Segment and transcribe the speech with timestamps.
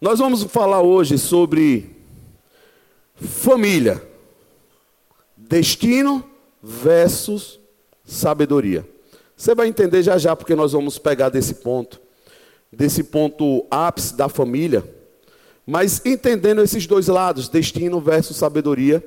[0.00, 1.96] Nós vamos falar hoje sobre
[3.14, 4.02] família,
[5.36, 6.24] destino
[6.60, 7.60] versus
[8.04, 8.86] sabedoria.
[9.36, 12.00] Você vai entender já já, porque nós vamos pegar desse ponto,
[12.72, 14.84] desse ponto ápice da família,
[15.64, 19.02] mas entendendo esses dois lados, destino versus sabedoria.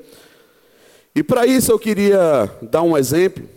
[1.13, 3.47] E para isso eu queria dar um exemplo,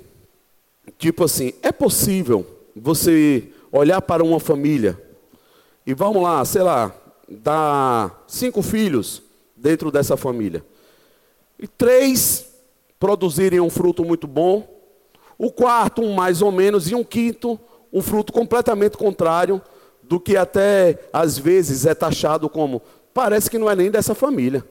[0.99, 2.45] tipo assim, é possível
[2.75, 5.01] você olhar para uma família
[5.87, 6.95] e vamos lá, sei lá,
[7.31, 9.23] dá cinco filhos
[9.57, 10.65] dentro dessa família.
[11.59, 12.47] E três
[12.99, 14.69] produzirem um fruto muito bom,
[15.39, 17.59] o quarto um mais ou menos, e um quinto
[17.93, 19.61] um fruto completamente contrário
[20.03, 24.65] do que até às vezes é taxado como parece que não é nem dessa família.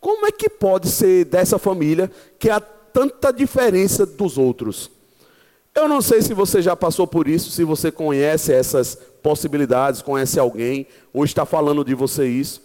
[0.00, 4.90] Como é que pode ser dessa família que há tanta diferença dos outros?
[5.74, 10.38] Eu não sei se você já passou por isso, se você conhece essas possibilidades, conhece
[10.38, 12.62] alguém, ou está falando de você isso.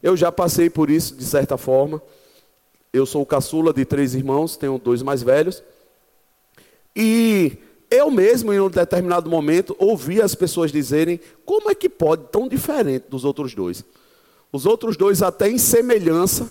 [0.00, 2.00] Eu já passei por isso, de certa forma.
[2.92, 5.60] Eu sou o caçula de três irmãos, tenho dois mais velhos.
[6.94, 7.58] E
[7.90, 12.46] eu mesmo, em um determinado momento, ouvi as pessoas dizerem: como é que pode tão
[12.46, 13.84] diferente dos outros dois?
[14.52, 16.48] Os outros dois, até em semelhança,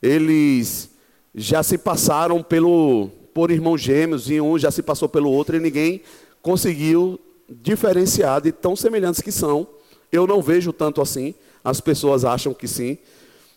[0.00, 0.88] eles
[1.34, 5.60] já se passaram pelo, por irmãos gêmeos, e um já se passou pelo outro, e
[5.60, 6.00] ninguém
[6.40, 9.66] conseguiu diferenciar de tão semelhantes que são.
[10.10, 12.98] Eu não vejo tanto assim, as pessoas acham que sim.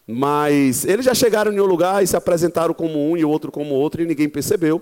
[0.06, 3.52] Mas eles já chegaram em um lugar e se apresentaram como um e o outro
[3.52, 4.82] como outro, e ninguém percebeu.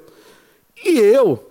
[0.84, 1.44] E eu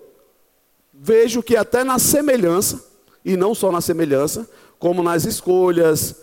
[0.92, 2.84] vejo que até na semelhança,
[3.24, 6.16] e não só na semelhança, como nas escolhas,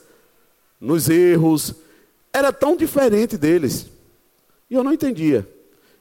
[0.80, 1.76] nos erros,
[2.32, 3.88] era tão diferente deles.
[4.70, 5.48] E eu não entendia.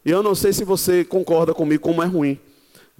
[0.04, 2.38] E eu não sei se você concorda comigo como é ruim.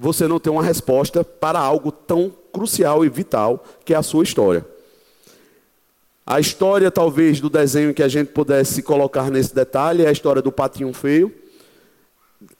[0.03, 4.25] Você não ter uma resposta para algo tão crucial e vital que é a sua
[4.25, 4.65] história.
[6.27, 10.41] A história, talvez, do desenho que a gente pudesse colocar nesse detalhe é a história
[10.41, 11.31] do patinho feio.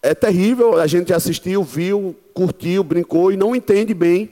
[0.03, 4.31] É terrível, a gente assistiu, viu, curtiu, brincou e não entende bem.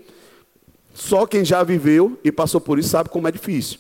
[0.93, 3.79] Só quem já viveu e passou por isso sabe como é difícil.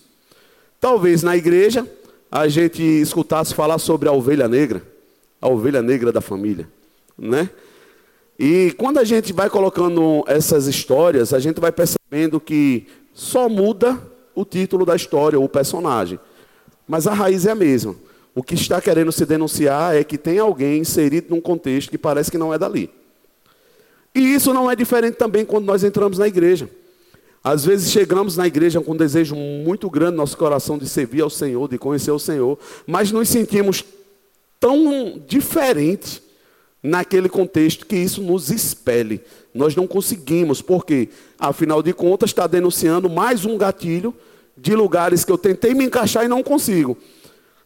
[0.81, 1.87] Talvez na igreja
[2.33, 4.83] a gente escutasse falar sobre a ovelha negra
[5.41, 6.69] a ovelha negra da família,
[7.17, 7.49] né?
[8.39, 14.01] E quando a gente vai colocando essas histórias, a gente vai percebendo que só muda
[14.33, 16.21] o título da história, o personagem.
[16.87, 17.97] Mas a raiz é a mesma.
[18.33, 22.31] O que está querendo se denunciar é que tem alguém inserido num contexto que parece
[22.31, 22.89] que não é dali.
[24.15, 26.71] E isso não é diferente também quando nós entramos na igreja.
[27.43, 31.23] Às vezes chegamos na igreja com um desejo muito grande no nosso coração de servir
[31.23, 32.57] ao Senhor, de conhecer o Senhor,
[32.87, 33.85] mas nos sentimos
[34.61, 36.23] tão diferente
[36.83, 39.21] naquele contexto que isso nos expele.
[39.55, 41.09] Nós não conseguimos, porque,
[41.39, 44.15] afinal de contas, está denunciando mais um gatilho
[44.57, 46.97] de lugares que eu tentei me encaixar e não consigo.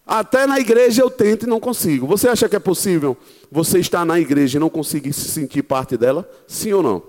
[0.07, 2.07] Até na igreja eu tento e não consigo.
[2.07, 3.17] Você acha que é possível
[3.51, 6.29] você estar na igreja e não conseguir se sentir parte dela?
[6.47, 7.03] Sim ou não?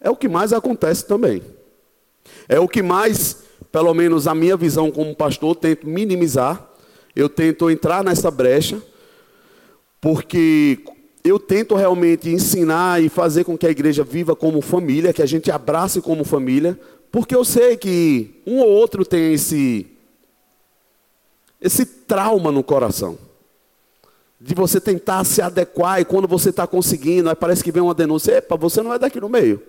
[0.00, 1.42] É o que mais acontece também.
[2.48, 6.66] É o que mais, pelo menos a minha visão como pastor, tento minimizar
[7.16, 8.80] eu tento entrar nessa brecha,
[9.98, 10.78] porque
[11.28, 15.26] eu tento realmente ensinar e fazer com que a igreja viva como família, que a
[15.26, 16.78] gente abrace como família,
[17.10, 19.86] porque eu sei que um ou outro tem esse
[21.60, 23.18] esse trauma no coração.
[24.38, 27.94] De você tentar se adequar e quando você está conseguindo, aí parece que vem uma
[27.94, 29.62] denúncia, epa, você não é daqui no meio.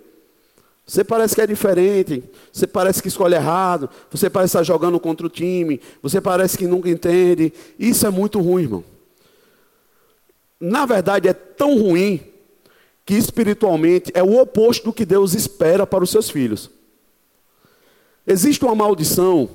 [0.85, 5.25] Você parece que é diferente, você parece que escolhe errado, você parece estar jogando contra
[5.25, 7.51] o time, você parece que nunca entende.
[7.79, 8.97] Isso é muito ruim, irmão.
[10.59, 12.22] Na verdade, é tão ruim
[13.06, 16.69] que espiritualmente é o oposto do que Deus espera para os seus filhos.
[18.25, 19.50] Existe uma maldição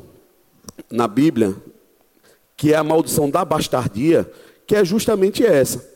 [0.90, 1.54] na Bíblia,
[2.56, 4.30] que é a maldição da bastardia,
[4.66, 5.86] que é justamente essa.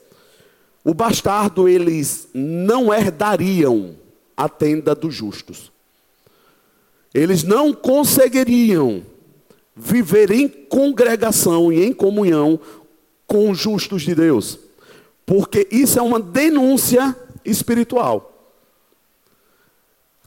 [0.85, 3.95] O bastardo, eles não herdariam
[4.37, 5.73] a tenda dos justos.
[7.15, 9.03] Eles não conseguiriam
[9.75, 12.61] viver em congregação e em comunhão
[13.27, 14.59] com os justos de Deus,
[15.27, 17.15] porque isso é uma denúncia
[17.45, 18.33] espiritual.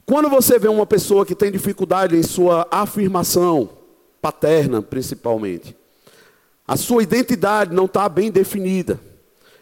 [0.04, 3.70] Quando você vê uma pessoa que tem dificuldade em sua afirmação,
[4.20, 5.74] paterna principalmente,
[6.68, 9.00] a sua identidade não está bem definida.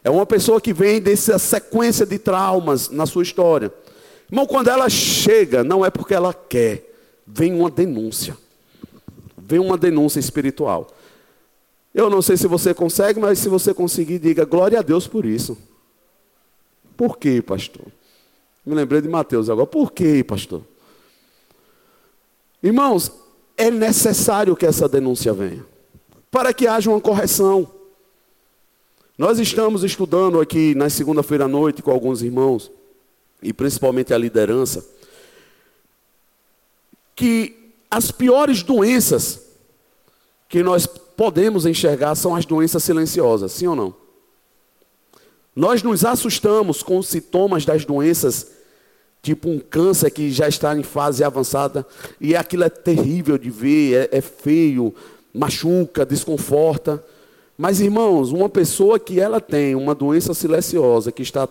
[0.02, 3.72] É uma pessoa que vem dessa sequência de traumas na sua história.
[4.30, 6.90] Irmão, quando ela chega, não é porque ela quer,
[7.26, 8.36] vem uma denúncia.
[9.36, 10.88] Vem uma denúncia espiritual.
[11.98, 15.24] Eu não sei se você consegue, mas se você conseguir, diga glória a Deus por
[15.24, 15.58] isso.
[16.96, 17.86] Por quê, pastor?
[18.64, 19.66] Me lembrei de Mateus agora.
[19.66, 20.62] Por quê, pastor?
[22.62, 23.10] Irmãos,
[23.56, 25.66] é necessário que essa denúncia venha,
[26.30, 27.68] para que haja uma correção.
[29.18, 32.70] Nós estamos estudando aqui na segunda-feira à noite com alguns irmãos,
[33.42, 34.86] e principalmente a liderança,
[37.16, 39.42] que as piores doenças
[40.48, 40.86] que nós
[41.18, 43.92] podemos enxergar são as doenças silenciosas, sim ou não?
[45.54, 48.52] Nós nos assustamos com os sintomas das doenças,
[49.20, 51.84] tipo um câncer que já está em fase avançada,
[52.20, 54.94] e aquilo é terrível de ver, é, é feio,
[55.34, 57.04] machuca, desconforta.
[57.56, 61.48] Mas, irmãos, uma pessoa que ela tem uma doença silenciosa, que está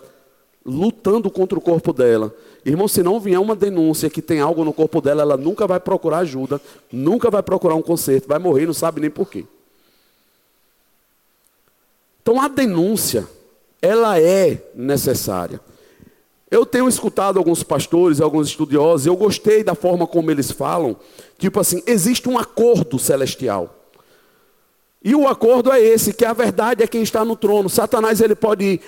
[0.64, 4.72] lutando contra o corpo dela, irmão, se não vier uma denúncia que tem algo no
[4.72, 6.58] corpo dela, ela nunca vai procurar ajuda,
[6.90, 9.44] nunca vai procurar um conserto, vai morrer, não sabe nem porquê.
[12.28, 13.26] Então, a denúncia,
[13.80, 15.58] ela é necessária.
[16.50, 20.94] Eu tenho escutado alguns pastores, alguns estudiosos, eu gostei da forma como eles falam,
[21.38, 23.90] tipo assim, existe um acordo celestial.
[25.02, 27.70] E o acordo é esse, que a verdade é quem está no trono.
[27.70, 28.78] Satanás ele pode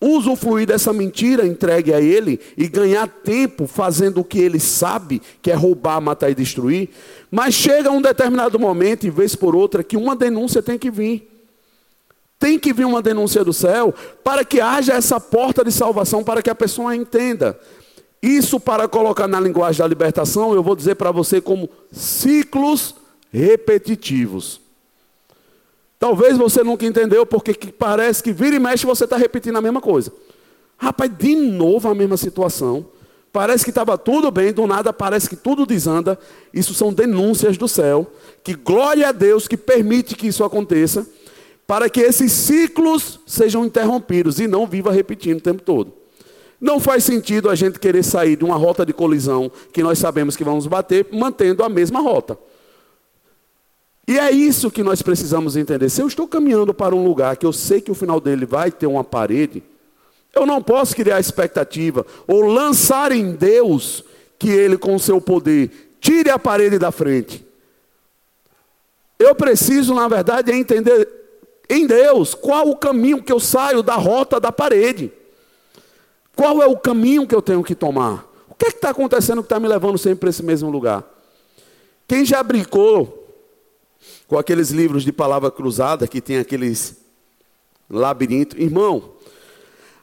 [0.00, 5.50] usufruir dessa mentira entregue a ele e ganhar tempo fazendo o que ele sabe, que
[5.50, 6.90] é roubar, matar e destruir.
[7.28, 11.37] Mas chega um determinado momento, e vez por outra, que uma denúncia tem que vir.
[12.38, 13.92] Tem que vir uma denúncia do céu
[14.22, 17.58] para que haja essa porta de salvação, para que a pessoa entenda.
[18.22, 22.94] Isso, para colocar na linguagem da libertação, eu vou dizer para você como ciclos
[23.32, 24.60] repetitivos.
[25.98, 29.80] Talvez você nunca entendeu, porque parece que vira e mexe você está repetindo a mesma
[29.80, 30.12] coisa.
[30.76, 32.86] Rapaz, de novo a mesma situação.
[33.32, 36.18] Parece que estava tudo bem, do nada parece que tudo desanda.
[36.54, 38.06] Isso são denúncias do céu.
[38.44, 41.06] Que glória a Deus que permite que isso aconteça
[41.68, 45.92] para que esses ciclos sejam interrompidos e não viva repetindo o tempo todo.
[46.58, 50.34] Não faz sentido a gente querer sair de uma rota de colisão que nós sabemos
[50.34, 52.38] que vamos bater, mantendo a mesma rota.
[54.08, 55.90] E é isso que nós precisamos entender.
[55.90, 58.72] Se eu estou caminhando para um lugar que eu sei que o final dele vai
[58.72, 59.62] ter uma parede,
[60.34, 64.02] eu não posso criar expectativa ou lançar em Deus
[64.38, 67.46] que ele, com o seu poder, tire a parede da frente.
[69.18, 71.17] Eu preciso, na verdade, entender
[71.68, 75.12] em Deus, qual o caminho que eu saio da rota da parede?
[76.34, 78.26] Qual é o caminho que eu tenho que tomar?
[78.48, 81.04] O que é está acontecendo que está me levando sempre para esse mesmo lugar?
[82.06, 83.26] Quem já brincou
[84.26, 86.96] com aqueles livros de palavra cruzada que tem aqueles
[87.90, 88.58] labirintos?
[88.58, 89.10] Irmão,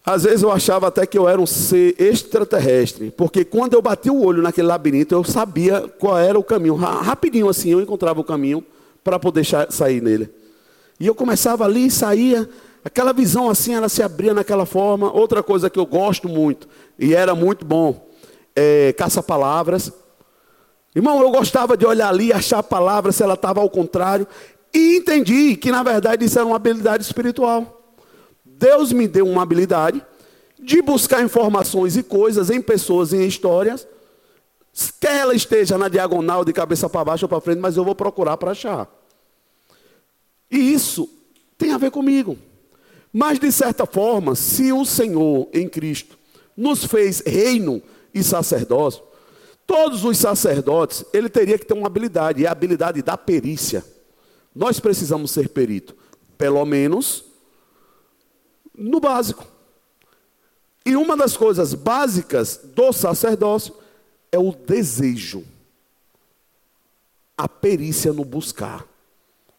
[0.05, 4.11] às vezes eu achava até que eu era um ser extraterrestre, porque quando eu bati
[4.11, 6.75] o olho naquele labirinto, eu sabia qual era o caminho.
[6.75, 8.63] Rapidinho assim, eu encontrava o caminho
[9.03, 10.29] para poder sair nele.
[10.99, 12.49] E eu começava ali e saía,
[12.83, 15.11] aquela visão assim, ela se abria naquela forma.
[15.11, 18.07] Outra coisa que eu gosto muito, e era muito bom,
[18.55, 19.91] é caça-palavras.
[20.95, 24.25] Irmão, eu gostava de olhar ali, achar a palavra, se ela estava ao contrário,
[24.73, 27.93] e entendi que na verdade isso era uma habilidade espiritual.
[28.45, 30.01] Deus me deu uma habilidade
[30.57, 33.85] de buscar informações e coisas em pessoas e em histórias,
[34.99, 37.93] quer ela esteja na diagonal de cabeça para baixo ou para frente, mas eu vou
[37.93, 38.87] procurar para achar.
[40.49, 41.09] E isso
[41.57, 42.37] tem a ver comigo.
[43.11, 46.17] Mas, de certa forma, se o Senhor em Cristo
[46.55, 47.81] nos fez reino
[48.13, 49.03] e sacerdócio,
[49.65, 53.85] todos os sacerdotes, ele teria que ter uma habilidade, e a habilidade da perícia.
[54.53, 55.95] Nós precisamos ser perito,
[56.37, 57.23] pelo menos
[58.77, 59.45] no básico.
[60.85, 63.73] E uma das coisas básicas do sacerdócio
[64.31, 65.43] é o desejo,
[67.37, 68.85] a perícia no buscar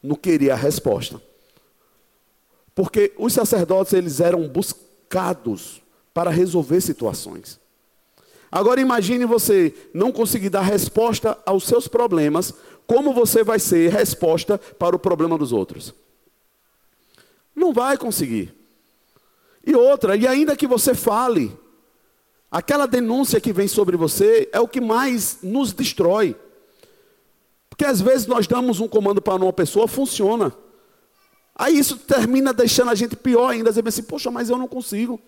[0.06, 1.20] não queria a resposta.
[2.74, 5.82] Porque os sacerdotes eles eram buscados
[6.14, 7.58] para resolver situações.
[8.50, 12.54] Agora imagine você não conseguir dar resposta aos seus problemas,
[12.86, 15.92] como você vai ser resposta para o problema dos outros?
[17.54, 18.54] Não vai conseguir.
[19.66, 21.52] E outra, e ainda que você fale,
[22.50, 26.36] aquela denúncia que vem sobre você é o que mais nos destrói.
[27.76, 30.50] Porque às vezes nós damos um comando para uma pessoa, funciona.
[31.54, 35.20] Aí isso termina deixando a gente pior ainda, dizendo assim, poxa, mas eu não consigo.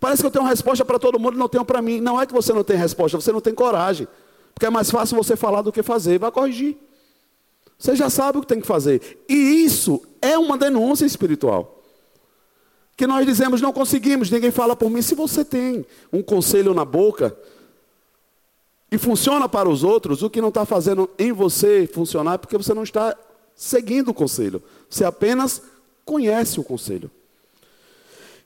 [0.00, 2.00] Parece que eu tenho uma resposta para todo mundo e não tenho para mim.
[2.00, 4.08] Não é que você não tem resposta, você não tem coragem.
[4.52, 6.18] Porque é mais fácil você falar do que fazer.
[6.18, 6.76] Vai corrigir.
[7.78, 9.22] Você já sabe o que tem que fazer.
[9.28, 9.34] E
[9.64, 11.80] isso é uma denúncia espiritual.
[12.96, 15.00] Que nós dizemos, não conseguimos, ninguém fala por mim.
[15.00, 17.36] Se você tem um conselho na boca,
[18.90, 22.74] e funciona para os outros, o que não está fazendo em você funcionar porque você
[22.74, 23.16] não está
[23.54, 24.62] seguindo o conselho.
[24.88, 25.62] Você apenas
[26.04, 27.10] conhece o conselho.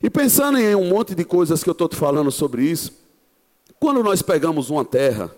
[0.03, 2.93] E pensando em um monte de coisas que eu estou te falando sobre isso,
[3.81, 5.35] quando nós pegamos uma terra,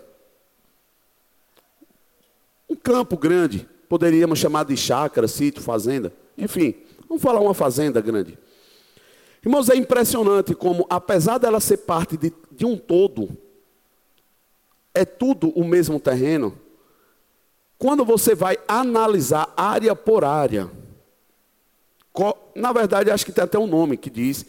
[2.87, 6.73] campo grande, poderíamos chamar de chácara, sítio, fazenda, enfim,
[7.07, 8.37] vamos falar uma fazenda grande.
[9.45, 13.29] Irmãos, é impressionante como, apesar dela ser parte de, de um todo,
[14.97, 16.57] é tudo o mesmo terreno.
[17.77, 20.69] Quando você vai analisar área por área,
[22.55, 24.43] na verdade, acho que tem até um nome que diz,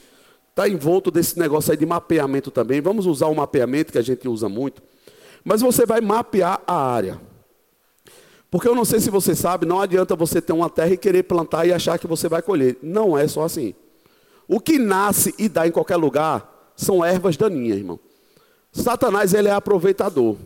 [0.48, 2.80] está envolto desse negócio aí de mapeamento também.
[2.80, 4.82] Vamos usar o mapeamento que a gente usa muito.
[5.44, 7.20] Mas você vai mapear a área.
[8.50, 11.24] Porque eu não sei se você sabe, não adianta você ter uma terra e querer
[11.24, 12.78] plantar e achar que você vai colher.
[12.82, 13.74] Não é só assim.
[14.48, 18.00] O que nasce e dá em qualquer lugar são ervas daninhas, irmão.
[18.78, 20.36] Satanás ele é aproveitador.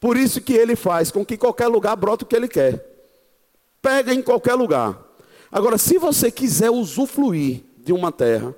[0.00, 2.84] Por isso que ele faz com que qualquer lugar brote o que ele quer.
[3.82, 4.98] Pega em qualquer lugar.
[5.50, 8.54] Agora, se você quiser usufruir de uma terra,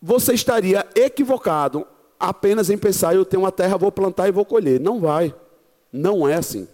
[0.00, 1.86] você estaria equivocado
[2.18, 4.78] apenas em pensar, eu tenho uma terra, vou plantar e vou colher.
[4.78, 5.34] Não vai.
[5.92, 6.68] Não é assim.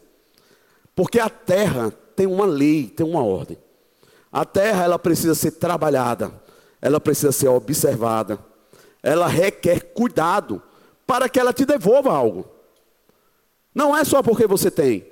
[0.94, 3.58] Porque a terra tem uma lei, tem uma ordem.
[4.32, 6.32] A terra ela precisa ser trabalhada,
[6.82, 8.38] ela precisa ser observada,
[9.02, 10.60] ela requer cuidado
[11.06, 12.46] para que ela te devolva algo.
[13.74, 15.06] Não é só porque você tem.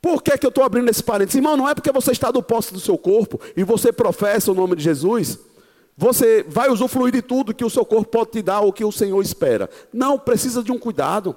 [0.00, 1.36] Por que, que eu estou abrindo esse parênteses?
[1.36, 4.54] Irmão, não é porque você está do posto do seu corpo e você professa o
[4.54, 5.38] nome de Jesus,
[5.96, 8.92] você vai usufruir de tudo que o seu corpo pode te dar ou que o
[8.92, 9.68] Senhor espera.
[9.92, 11.34] Não, precisa de um cuidado,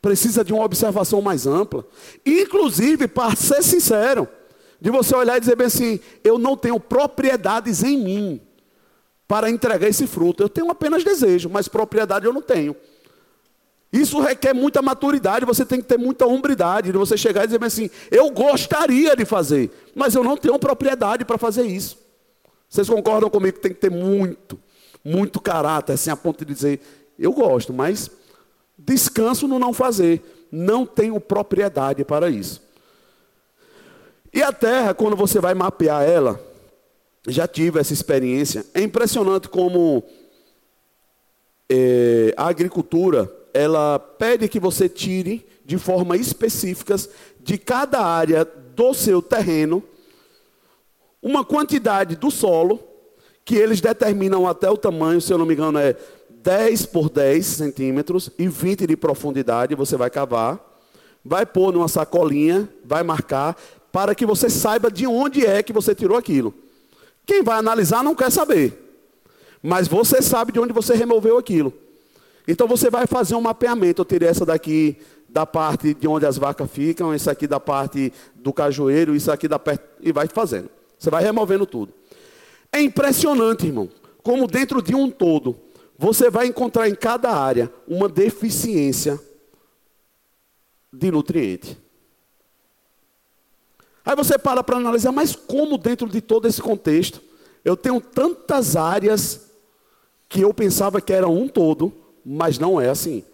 [0.00, 1.84] precisa de uma observação mais ampla.
[2.24, 4.28] Inclusive, para ser sincero,
[4.80, 8.40] de você olhar e dizer bem assim: eu não tenho propriedades em mim
[9.26, 10.42] para entregar esse fruto.
[10.42, 12.76] Eu tenho apenas desejo, mas propriedade eu não tenho.
[13.92, 17.64] Isso requer muita maturidade, você tem que ter muita hombridade, de você chegar e dizer
[17.64, 21.98] assim: eu gostaria de fazer, mas eu não tenho propriedade para fazer isso.
[22.68, 24.58] Vocês concordam comigo que tem que ter muito,
[25.04, 26.80] muito caráter, assim, a ponto de dizer:
[27.18, 28.10] eu gosto, mas
[28.76, 30.22] descanso no não fazer.
[30.50, 32.62] Não tenho propriedade para isso.
[34.32, 36.40] E a terra, quando você vai mapear ela,
[37.26, 38.64] já tive essa experiência.
[38.72, 40.04] É impressionante como
[41.68, 46.94] é, a agricultura ela pede que você tire de forma específica
[47.40, 49.82] de cada área do seu terreno
[51.22, 52.80] uma quantidade do solo
[53.44, 55.96] que eles determinam até o tamanho, se eu não me engano, é
[56.28, 59.74] 10 por 10 centímetros e 20 de profundidade.
[59.74, 60.60] Você vai cavar,
[61.24, 63.56] vai pôr numa sacolinha, vai marcar,
[63.90, 66.52] para que você saiba de onde é que você tirou aquilo.
[67.26, 68.72] Quem vai analisar não quer saber,
[69.60, 71.72] mas você sabe de onde você removeu aquilo.
[72.46, 74.02] Então você vai fazer um mapeamento.
[74.02, 74.96] Eu tirei essa daqui
[75.28, 79.48] da parte de onde as vacas ficam, isso aqui da parte do cajueiro, isso aqui
[79.48, 80.70] da perto, e vai fazendo.
[80.96, 81.92] Você vai removendo tudo.
[82.72, 83.88] É impressionante, irmão,
[84.22, 85.56] como dentro de um todo,
[85.98, 89.20] você vai encontrar em cada área uma deficiência
[90.92, 91.76] de nutriente.
[94.06, 97.20] Aí você para para analisar, mas como dentro de todo esse contexto,
[97.64, 99.50] eu tenho tantas áreas
[100.28, 101.92] que eu pensava que era um todo,
[102.24, 103.24] mas não é assim.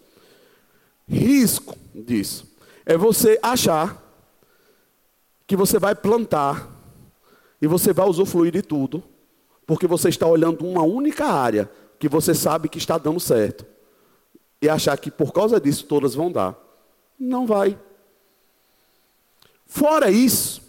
[1.07, 2.51] Risco disso
[2.85, 4.01] é você achar
[5.45, 6.69] que você vai plantar
[7.61, 9.03] e você vai usufruir de tudo,
[9.67, 13.65] porque você está olhando uma única área que você sabe que está dando certo,
[14.61, 16.57] e achar que por causa disso todas vão dar.
[17.17, 17.77] Não vai.
[19.65, 20.62] Fora isso,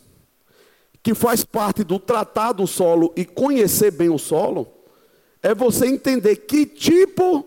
[1.04, 4.66] que faz parte do tratar do solo e conhecer bem o solo,
[5.42, 7.46] é você entender que tipo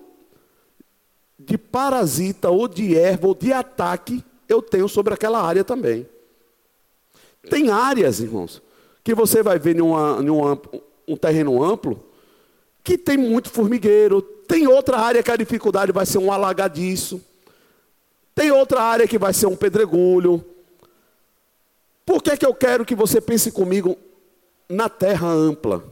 [1.39, 6.07] de parasita ou de erva ou de ataque eu tenho sobre aquela área também.
[7.49, 8.61] Tem áreas, irmãos,
[9.03, 10.57] que você vai ver em, uma, em um,
[11.07, 12.03] um terreno amplo,
[12.83, 17.19] que tem muito formigueiro, tem outra área que a dificuldade vai ser um alagadiço,
[18.35, 20.45] tem outra área que vai ser um pedregulho,
[22.07, 23.97] por que, que eu quero que você pense comigo
[24.69, 25.83] na terra ampla?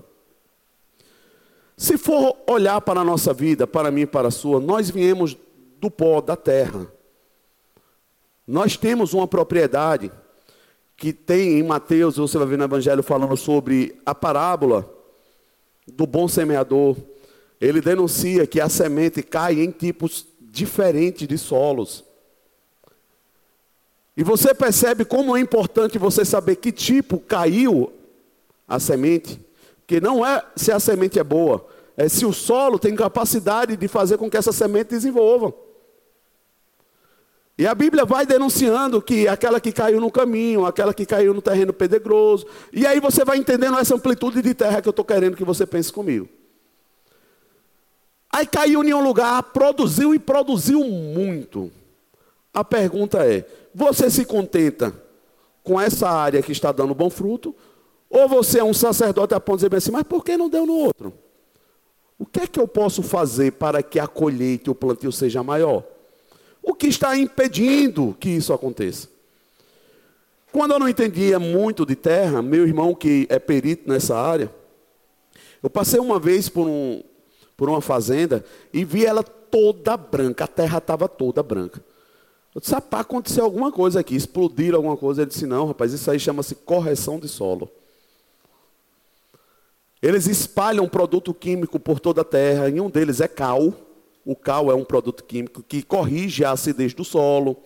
[1.75, 5.35] Se for olhar para a nossa vida, para mim e para a sua, nós viemos
[5.77, 6.89] do pó da terra.
[8.47, 10.09] Nós temos uma propriedade
[10.95, 14.89] que tem em Mateus, você vai ver no Evangelho falando sobre a parábola
[15.85, 16.95] do bom semeador.
[17.59, 22.05] Ele denuncia que a semente cai em tipos diferentes de solos.
[24.17, 27.91] E você percebe como é importante você saber que tipo caiu
[28.67, 29.39] a semente.
[29.85, 31.67] Que não é se a semente é boa,
[31.97, 35.53] é se o solo tem capacidade de fazer com que essa semente desenvolva.
[37.57, 41.41] E a Bíblia vai denunciando que aquela que caiu no caminho, aquela que caiu no
[41.41, 42.45] terreno pedregoso.
[42.73, 45.65] E aí você vai entendendo essa amplitude de terra que eu estou querendo que você
[45.65, 46.27] pense comigo.
[48.29, 51.71] Aí caiu em um lugar, produziu e produziu muito.
[52.55, 54.95] A pergunta é: você se contenta
[55.61, 57.53] com essa área que está dando bom fruto?
[58.09, 60.65] Ou você é um sacerdote a ponto de dizer assim, mas por que não deu
[60.65, 61.13] no outro?
[62.17, 65.43] O que é que eu posso fazer para que a colheita e o plantio seja
[65.43, 65.83] maior?
[66.63, 69.09] O que está impedindo que isso aconteça?
[70.51, 74.49] Quando eu não entendia muito de terra, meu irmão que é perito nessa área,
[75.61, 77.03] eu passei uma vez por, um,
[77.57, 81.83] por uma fazenda e vi ela toda branca, a terra estava toda branca.
[82.55, 85.21] Eu disse, rapaz, aconteceu alguma coisa aqui, explodiram alguma coisa.
[85.21, 87.69] Ele disse, não, rapaz, isso aí chama-se correção de solo.
[90.01, 93.73] Eles espalham produto químico por toda a terra, e um deles é cal.
[94.23, 97.57] O cal é um produto químico que corrige a acidez do solo.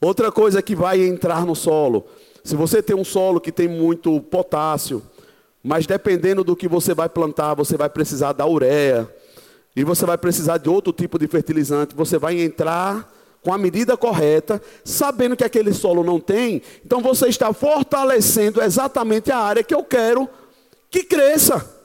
[0.00, 2.06] Outra coisa que vai entrar no solo,
[2.44, 5.02] se você tem um solo que tem muito potássio,
[5.60, 9.12] mas dependendo do que você vai plantar, você vai precisar da ureia,
[9.74, 13.96] e você vai precisar de outro tipo de fertilizante, você vai entrar com a medida
[13.96, 19.74] correta, sabendo que aquele solo não tem, então você está fortalecendo exatamente a área que
[19.74, 20.28] eu quero
[20.90, 21.78] que cresça.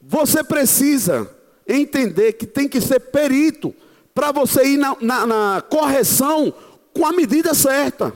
[0.00, 1.30] Você precisa
[1.66, 3.74] entender que tem que ser perito
[4.14, 6.52] para você ir na, na, na, correção
[6.94, 8.12] com a medida certa.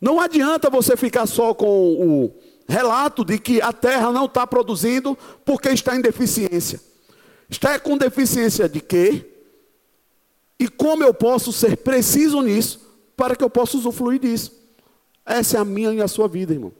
[0.00, 2.34] Não adianta você ficar só com o
[2.68, 6.80] relato de que a terra não está produzindo porque está em deficiência.
[7.48, 9.29] Está com deficiência de quê?
[10.60, 12.86] E como eu posso ser preciso nisso
[13.16, 14.52] para que eu possa usufruir disso?
[15.24, 16.70] Essa é a minha e a sua vida, irmão.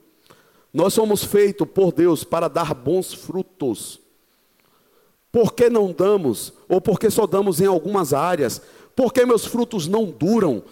[0.70, 3.99] Nós somos feitos por Deus para dar bons frutos.
[5.32, 6.52] Por que não damos?
[6.68, 8.60] Ou porque só damos em algumas áreas?
[8.94, 10.62] Por que meus frutos não duram?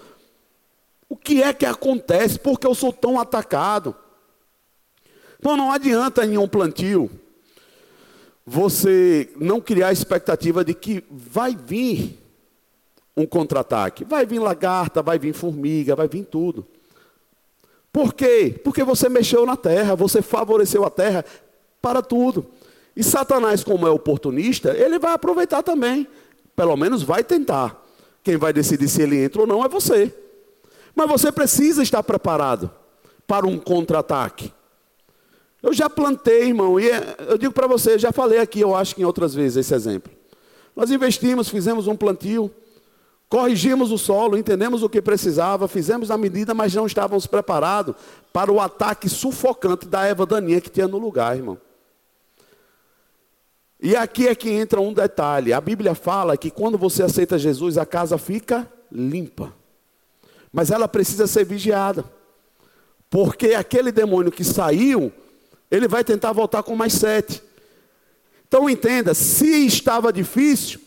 [1.09, 2.39] O que é que acontece?
[2.39, 3.97] Por que eu sou tão atacado?
[5.39, 7.11] Então não adianta em um plantio
[8.45, 12.18] você não criar a expectativa de que vai vir
[13.19, 14.05] um contra-ataque.
[14.05, 16.65] Vai vir lagarta, vai vir formiga, vai vir tudo.
[17.93, 18.59] Por quê?
[18.63, 21.25] Porque você mexeu na terra, você favoreceu a terra
[21.83, 22.47] para tudo.
[22.95, 26.07] E Satanás, como é oportunista, ele vai aproveitar também.
[26.55, 27.85] Pelo menos vai tentar.
[28.23, 30.15] Quem vai decidir se ele entra ou não é você.
[30.95, 32.71] Mas você precisa estar preparado
[33.27, 34.53] para um contra-ataque.
[35.61, 38.95] Eu já plantei, irmão, e é, eu digo para você, já falei aqui, eu acho
[38.95, 40.13] que em outras vezes esse exemplo.
[40.75, 42.51] Nós investimos, fizemos um plantio,
[43.29, 47.95] Corrigimos o solo, entendemos o que precisava, fizemos a medida, mas não estávamos preparados
[48.33, 51.59] para o ataque sufocante da Eva daninha que tinha no lugar, irmão.
[53.81, 55.53] E aqui é que entra um detalhe.
[55.53, 59.53] A Bíblia fala que quando você aceita Jesus, a casa fica limpa.
[60.51, 62.05] Mas ela precisa ser vigiada.
[63.11, 65.13] Porque aquele demônio que saiu,
[65.71, 67.43] ele vai tentar voltar com mais sete.
[68.49, 70.81] Então entenda, se estava difícil,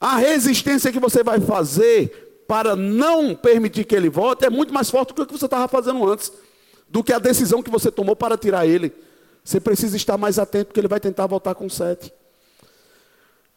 [0.00, 4.88] a resistência que você vai fazer para não permitir que ele volte é muito mais
[4.90, 6.32] forte do que você estava fazendo antes,
[6.88, 8.92] do que a decisão que você tomou para tirar ele.
[9.44, 12.12] Você precisa estar mais atento, porque ele vai tentar voltar com sete.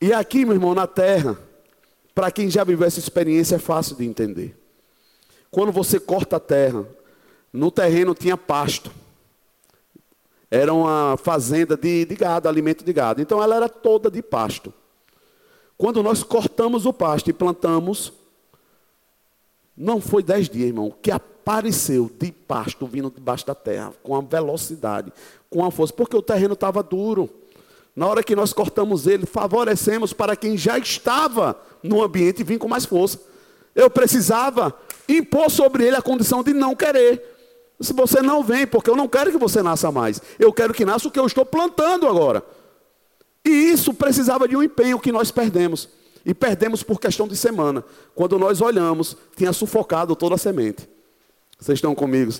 [0.01, 1.38] E aqui, meu irmão, na terra,
[2.15, 4.58] para quem já viveu essa experiência, é fácil de entender.
[5.49, 6.86] Quando você corta a terra,
[7.54, 8.91] no terreno tinha pasto.
[10.49, 13.21] Era uma fazenda de, de gado, alimento de gado.
[13.21, 14.73] Então ela era toda de pasto.
[15.82, 18.13] Quando nós cortamos o pasto e plantamos,
[19.76, 24.22] não foi dez dias, irmão, que apareceu de pasto vindo debaixo da terra, com a
[24.22, 25.12] velocidade,
[25.50, 27.28] com a força, porque o terreno estava duro.
[27.96, 32.67] Na hora que nós cortamos ele, favorecemos para quem já estava no ambiente vir com
[32.67, 33.20] mais força.
[33.74, 37.26] Eu precisava impor sobre ele a condição de não querer.
[37.80, 40.22] Se você não vem, porque eu não quero que você nasça mais.
[40.38, 42.46] Eu quero que nasça o que eu estou plantando agora.
[43.43, 45.89] E isso precisava de um empenho que nós perdemos.
[46.25, 47.84] E perdemos por questão de semana.
[48.13, 50.88] Quando nós olhamos, tinha sufocado toda a semente.
[51.60, 52.32] Vocês estão comigo?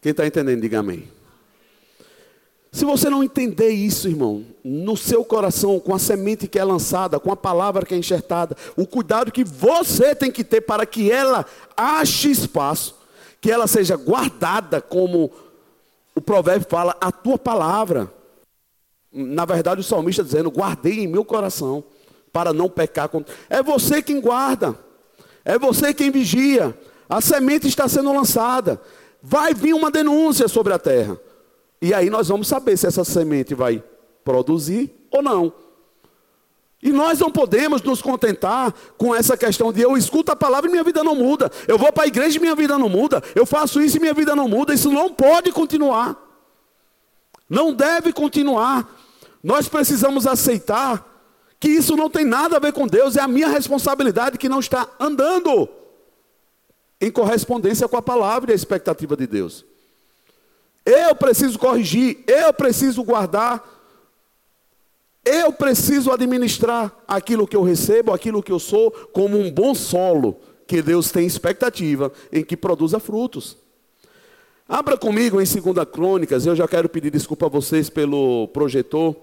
[0.00, 1.08] Quem está entendendo, diga amém.
[2.74, 7.20] Se você não entender isso, irmão, no seu coração, com a semente que é lançada,
[7.20, 11.08] com a palavra que é enxertada, o cuidado que você tem que ter para que
[11.08, 12.96] ela ache espaço,
[13.40, 15.30] que ela seja guardada, como
[16.16, 18.12] o provérbio fala, a tua palavra.
[19.14, 21.84] Na verdade, o salmista dizendo: guardei em meu coração
[22.32, 23.08] para não pecar.
[23.48, 24.76] É você quem guarda,
[25.44, 26.76] é você quem vigia.
[27.08, 28.80] A semente está sendo lançada.
[29.22, 31.18] Vai vir uma denúncia sobre a terra.
[31.80, 33.82] E aí nós vamos saber se essa semente vai
[34.24, 35.52] produzir ou não.
[36.82, 40.70] E nós não podemos nos contentar com essa questão de eu escuto a palavra e
[40.70, 41.50] minha vida não muda.
[41.66, 43.22] Eu vou para a igreja e minha vida não muda.
[43.34, 44.74] Eu faço isso e minha vida não muda.
[44.74, 46.14] Isso não pode continuar.
[47.48, 48.86] Não deve continuar.
[49.44, 51.14] Nós precisamos aceitar
[51.64, 54.60] Que isso não tem nada a ver com Deus, é a minha responsabilidade que não
[54.60, 55.66] está andando
[57.00, 59.64] em correspondência com a palavra e a expectativa de Deus.
[60.84, 63.64] Eu preciso corrigir, eu preciso guardar,
[65.24, 70.38] eu preciso administrar aquilo que eu recebo, aquilo que eu sou, como um bom solo
[70.66, 73.56] que Deus tem expectativa em que produza frutos.
[74.68, 79.16] Abra comigo em 2 Crônicas, eu já quero pedir desculpa a vocês pelo projetor,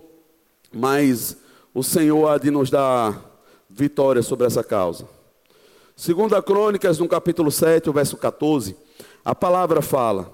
[0.72, 1.38] mas
[1.74, 3.32] o Senhor há de nos dar
[3.70, 5.08] vitória sobre essa causa.
[5.96, 8.76] 2 Crônicas, no capítulo 7, o verso 14,
[9.24, 10.34] a palavra fala: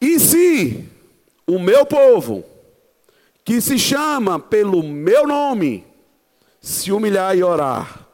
[0.00, 0.84] E se
[1.46, 2.44] o meu povo,
[3.44, 5.86] que se chama pelo meu nome,
[6.60, 8.06] se humilhar e orar,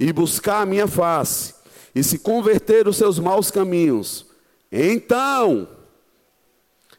[0.00, 1.54] e buscar a minha face,
[1.94, 4.26] e se converter dos seus maus caminhos,
[4.72, 5.68] então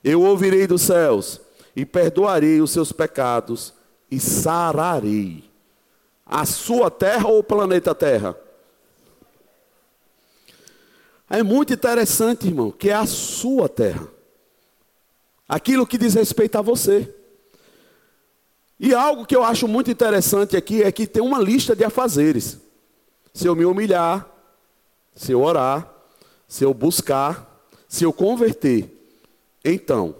[0.03, 1.41] eu ouvirei dos céus
[1.79, 3.73] e perdoarei os seus pecados
[4.11, 5.49] e sararei
[6.25, 8.35] a sua terra ou o planeta Terra.
[11.29, 14.09] É muito interessante, irmão, que é a sua terra.
[15.47, 17.15] Aquilo que diz respeito a você.
[18.77, 22.57] E algo que eu acho muito interessante aqui é que tem uma lista de afazeres.
[23.33, 24.29] Se eu me humilhar,
[25.15, 25.89] se eu orar,
[26.45, 28.93] se eu buscar, se eu converter,
[29.63, 30.15] então,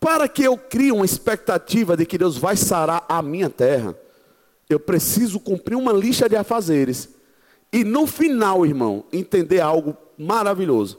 [0.00, 3.94] para que eu crie uma expectativa de que Deus vai sarar a minha terra,
[4.68, 7.10] eu preciso cumprir uma lista de afazeres.
[7.70, 10.98] E no final, irmão, entender algo maravilhoso.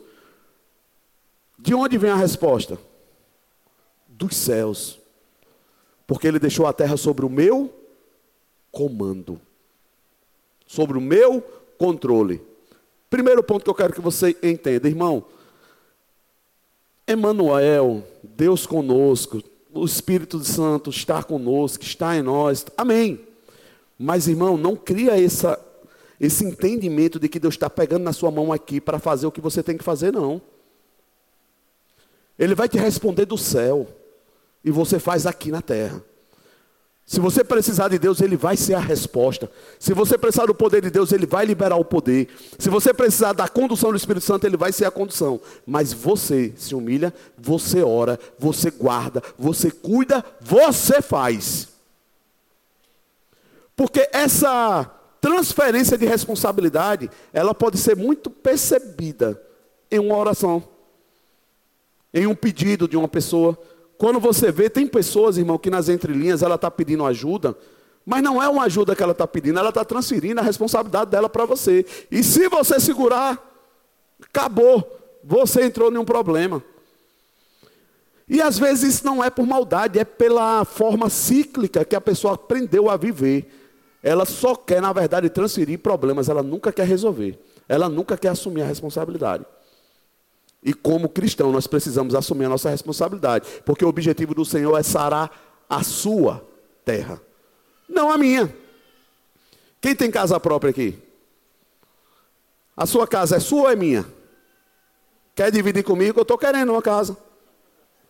[1.57, 2.77] De onde vem a resposta?
[4.07, 4.99] Dos céus.
[6.05, 7.73] Porque ele deixou a terra sobre o meu
[8.71, 9.41] comando,
[10.67, 11.41] sobre o meu
[11.77, 12.41] controle.
[13.09, 15.25] Primeiro ponto que eu quero que você entenda, irmão.
[17.07, 22.65] Emmanuel, Deus conosco, o Espírito Santo está conosco, está em nós.
[22.77, 23.19] Amém.
[23.97, 25.59] Mas, irmão, não cria essa,
[26.19, 29.41] esse entendimento de que Deus está pegando na sua mão aqui para fazer o que
[29.41, 30.41] você tem que fazer, não.
[32.37, 33.87] Ele vai te responder do céu.
[34.63, 36.03] E você faz aqui na terra.
[37.11, 39.51] Se você precisar de Deus, Ele vai ser a resposta.
[39.77, 42.29] Se você precisar do poder de Deus, Ele vai liberar o poder.
[42.57, 45.41] Se você precisar da condução do Espírito Santo, Ele vai ser a condução.
[45.67, 51.67] Mas você se humilha, você ora, você guarda, você cuida, você faz.
[53.75, 59.37] Porque essa transferência de responsabilidade, ela pode ser muito percebida
[59.91, 60.63] em uma oração,
[62.13, 63.59] em um pedido de uma pessoa.
[64.01, 67.55] Quando você vê, tem pessoas, irmão, que nas entrelinhas ela está pedindo ajuda,
[68.03, 71.29] mas não é uma ajuda que ela está pedindo, ela está transferindo a responsabilidade dela
[71.29, 71.85] para você.
[72.09, 73.39] E se você segurar,
[74.19, 74.83] acabou,
[75.23, 76.63] você entrou em um problema.
[78.27, 82.33] E às vezes isso não é por maldade, é pela forma cíclica que a pessoa
[82.33, 83.53] aprendeu a viver.
[84.01, 87.39] Ela só quer, na verdade, transferir problemas, ela nunca quer resolver.
[87.69, 89.45] Ela nunca quer assumir a responsabilidade.
[90.63, 94.83] E como cristão, nós precisamos assumir a nossa responsabilidade, porque o objetivo do Senhor é
[94.83, 95.31] sarar
[95.67, 96.45] a sua
[96.85, 97.19] terra,
[97.89, 98.53] não a minha.
[99.79, 100.99] Quem tem casa própria aqui?
[102.77, 104.05] A sua casa é sua ou é minha?
[105.35, 106.19] Quer dividir comigo?
[106.19, 107.17] Eu estou querendo uma casa.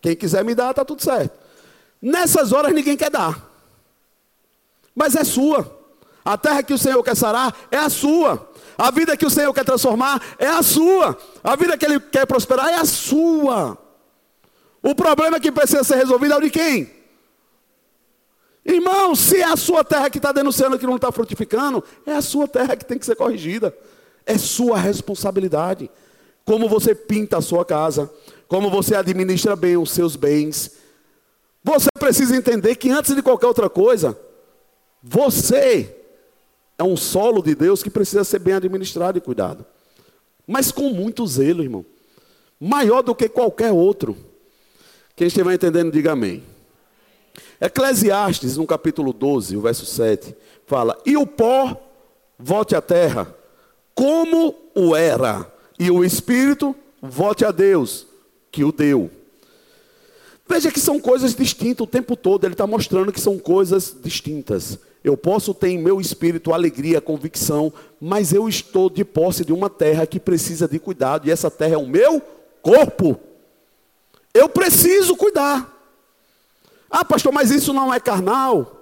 [0.00, 1.38] Quem quiser me dar, está tudo certo.
[2.00, 3.50] Nessas horas ninguém quer dar.
[4.94, 5.80] Mas é sua.
[6.24, 8.51] A terra que o Senhor quer sarar é a sua.
[8.76, 11.16] A vida que o Senhor quer transformar é a sua.
[11.42, 13.78] A vida que Ele quer prosperar é a sua.
[14.82, 16.90] O problema que precisa ser resolvido é o de quem?
[18.64, 22.22] Irmão, se é a sua terra que está denunciando que não está frutificando, é a
[22.22, 23.76] sua terra que tem que ser corrigida.
[24.24, 25.90] É sua responsabilidade.
[26.44, 28.10] Como você pinta a sua casa,
[28.48, 30.72] como você administra bem os seus bens.
[31.62, 34.18] Você precisa entender que antes de qualquer outra coisa,
[35.02, 36.01] você
[36.78, 39.64] é um solo de Deus que precisa ser bem administrado e cuidado.
[40.46, 41.84] Mas com muito zelo, irmão.
[42.58, 44.16] Maior do que qualquer outro.
[45.14, 46.42] Quem estiver entendendo, diga amém.
[47.60, 50.34] Eclesiastes, no capítulo 12, o verso 7,
[50.66, 51.80] fala: E o pó
[52.38, 53.32] volte à terra,
[53.94, 58.06] como o era, e o espírito volte a Deus,
[58.50, 59.10] que o deu.
[60.48, 64.78] Veja que são coisas distintas o tempo todo, ele está mostrando que são coisas distintas.
[65.04, 69.68] Eu posso ter em meu espírito alegria, convicção, mas eu estou de posse de uma
[69.68, 72.22] terra que precisa de cuidado, e essa terra é o meu
[72.60, 73.18] corpo.
[74.32, 75.68] Eu preciso cuidar.
[76.88, 78.78] Ah, pastor, mas isso não é carnal?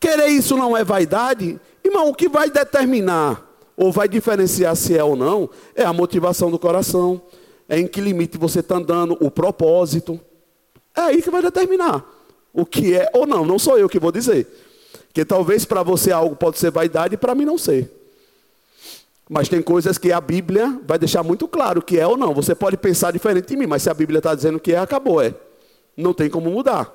[0.00, 1.60] Querer isso não é vaidade?
[1.84, 3.46] Irmão, o que vai determinar
[3.76, 7.22] ou vai diferenciar se é ou não é a motivação do coração,
[7.68, 10.20] é em que limite você está andando, o propósito.
[10.96, 12.17] É aí que vai determinar
[12.58, 13.46] o que é ou não.
[13.46, 14.46] Não sou eu que vou dizer.
[15.12, 17.90] Que talvez para você algo pode ser vaidade e para mim não ser.
[19.30, 22.34] Mas tem coisas que a Bíblia vai deixar muito claro que é ou não.
[22.34, 25.22] Você pode pensar diferente de mim, mas se a Bíblia está dizendo que é, acabou,
[25.22, 25.34] é.
[25.96, 26.92] Não tem como mudar.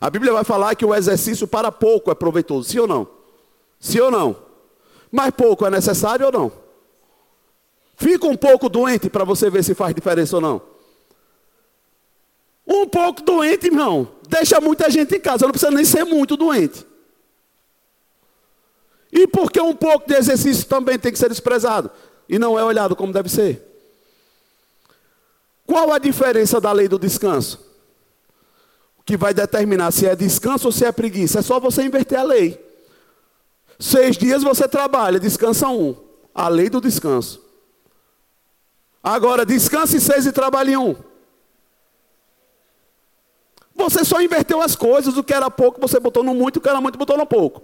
[0.00, 3.08] A Bíblia vai falar que o exercício para pouco é proveitoso, sim ou não?
[3.80, 4.36] Sim ou não?
[5.10, 6.52] Mas pouco é necessário ou não?
[7.96, 10.73] Fica um pouco doente para você ver se faz diferença ou não.
[12.66, 15.44] Um pouco doente, irmão, deixa muita gente em casa.
[15.44, 16.86] Não precisa nem ser muito doente.
[19.12, 21.90] E por que um pouco de exercício também tem que ser desprezado
[22.28, 23.62] e não é olhado como deve ser?
[25.66, 27.64] Qual a diferença da lei do descanso?
[29.04, 31.38] Que vai determinar se é descanso ou se é preguiça.
[31.38, 32.60] É só você inverter a lei.
[33.78, 35.94] Seis dias você trabalha, descansa um.
[36.34, 37.40] A lei do descanso.
[39.02, 40.96] Agora, descanse seis e trabalhe um.
[43.84, 45.16] Você só inverteu as coisas.
[45.16, 46.56] O que era pouco, você botou no muito.
[46.56, 47.62] O que era muito, botou no pouco.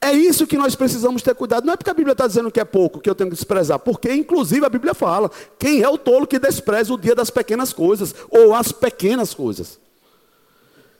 [0.00, 1.64] É isso que nós precisamos ter cuidado.
[1.64, 3.78] Não é porque a Bíblia está dizendo que é pouco, que eu tenho que desprezar.
[3.78, 7.72] Porque, inclusive, a Bíblia fala: quem é o tolo que despreza o dia das pequenas
[7.72, 9.80] coisas, ou as pequenas coisas.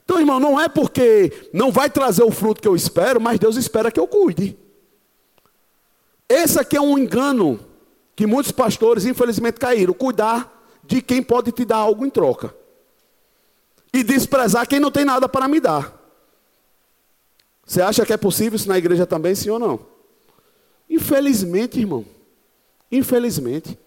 [0.05, 3.57] Então, irmão, não é porque não vai trazer o fruto que eu espero, mas Deus
[3.57, 4.57] espera que eu cuide.
[6.29, 7.61] Esse aqui é um engano
[8.15, 12.55] que muitos pastores, infelizmente, caíram: cuidar de quem pode te dar algo em troca,
[13.97, 15.95] e desprezar quem não tem nada para me dar.
[17.65, 19.81] Você acha que é possível isso na igreja também, sim ou não?
[20.89, 22.05] Infelizmente, irmão.
[22.93, 23.79] Infelizmente.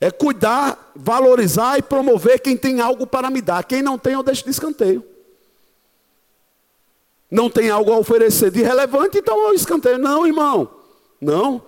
[0.00, 3.62] É cuidar, valorizar e promover quem tem algo para me dar.
[3.64, 5.04] Quem não tem, eu deixo de escanteio.
[7.30, 9.98] Não tem algo a oferecer de relevante, então eu escanteio.
[9.98, 10.68] Não, irmão.
[11.20, 11.62] Não.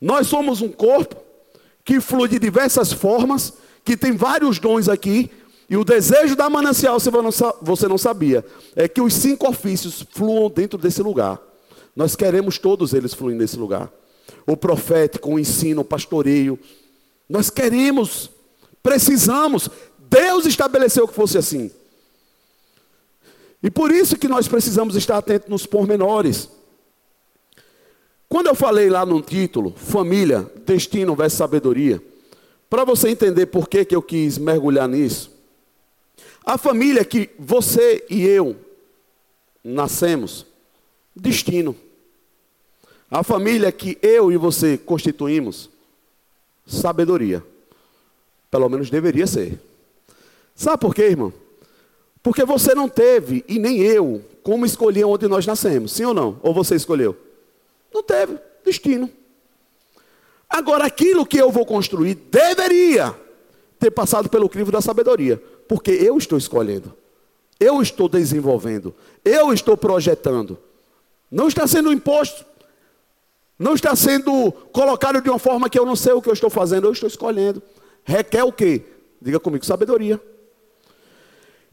[0.00, 1.16] Nós somos um corpo
[1.84, 5.30] que flui de diversas formas, que tem vários dons aqui,
[5.72, 7.08] e o desejo da manancial, se
[7.62, 8.44] você não sabia,
[8.76, 11.40] é que os cinco ofícios fluam dentro desse lugar.
[11.96, 13.90] Nós queremos todos eles fluir nesse lugar.
[14.46, 16.58] O profético, o ensino, o pastoreio.
[17.26, 18.30] Nós queremos,
[18.82, 19.70] precisamos.
[19.98, 21.70] Deus estabeleceu que fosse assim.
[23.62, 26.50] E por isso que nós precisamos estar atentos nos pormenores.
[28.28, 31.98] Quando eu falei lá no título, família, destino versus sabedoria,
[32.68, 35.31] para você entender por que, que eu quis mergulhar nisso,
[36.44, 38.56] a família que você e eu
[39.62, 40.46] nascemos,
[41.14, 41.76] destino.
[43.10, 45.70] A família que eu e você constituímos,
[46.66, 47.44] sabedoria.
[48.50, 49.60] Pelo menos deveria ser.
[50.54, 51.32] Sabe por quê, irmão?
[52.22, 55.92] Porque você não teve, e nem eu, como escolher onde nós nascemos.
[55.92, 56.38] Sim ou não?
[56.42, 57.16] Ou você escolheu?
[57.92, 58.38] Não teve.
[58.64, 59.10] Destino.
[60.48, 63.14] Agora, aquilo que eu vou construir deveria
[63.78, 65.42] ter passado pelo crivo da sabedoria.
[65.72, 66.94] Porque eu estou escolhendo,
[67.58, 70.58] eu estou desenvolvendo, eu estou projetando.
[71.30, 72.44] Não está sendo imposto,
[73.58, 76.50] não está sendo colocado de uma forma que eu não sei o que eu estou
[76.50, 77.62] fazendo, eu estou escolhendo.
[78.04, 78.82] Requer o quê?
[79.18, 80.20] Diga comigo, sabedoria.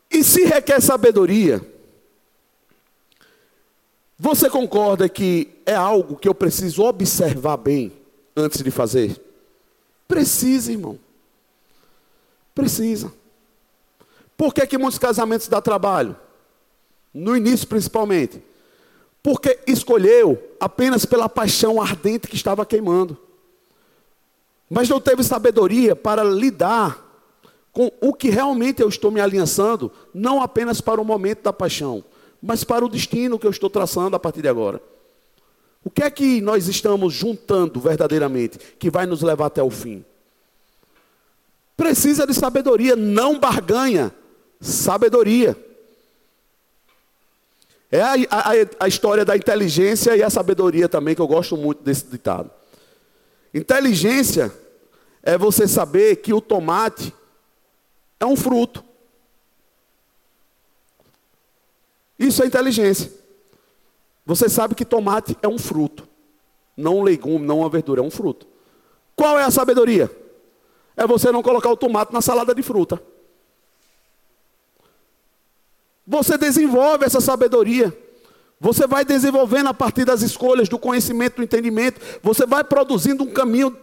[0.09, 1.62] E se requer sabedoria,
[4.17, 7.91] você concorda que é algo que eu preciso observar bem
[8.33, 9.21] antes de fazer?
[10.07, 10.97] Precisa, irmão.
[12.55, 13.18] Precisa.
[14.39, 16.15] Por que, que muitos casamentos dão trabalho?
[17.13, 18.41] No início, principalmente.
[19.21, 23.17] Porque escolheu apenas pela paixão ardente que estava queimando.
[24.69, 27.06] Mas não teve sabedoria para lidar
[27.73, 32.02] com o que realmente eu estou me aliançando, não apenas para o momento da paixão,
[32.41, 34.82] mas para o destino que eu estou traçando a partir de agora.
[35.84, 40.06] O que é que nós estamos juntando verdadeiramente que vai nos levar até o fim?
[41.75, 44.13] Precisa de sabedoria, não barganha
[44.59, 45.55] sabedoria.
[47.91, 51.81] É a, a, a, história da inteligência e a sabedoria também, que eu gosto muito
[51.81, 52.51] desse ditado.
[53.53, 54.53] Inteligência
[55.23, 57.13] é você saber que o tomate
[58.19, 58.83] é um fruto.
[62.17, 63.11] Isso é inteligência.
[64.25, 66.07] Você sabe que tomate é um fruto,
[66.77, 68.45] não um legume, não uma verdura, é um fruto.
[69.15, 70.11] Qual é a sabedoria?
[70.95, 73.01] É você não colocar o tomate na salada de fruta.
[76.09, 77.95] Você desenvolve essa sabedoria.
[78.59, 82.01] Você vai desenvolvendo a partir das escolhas, do conhecimento, do entendimento.
[82.23, 83.77] Você vai produzindo um caminho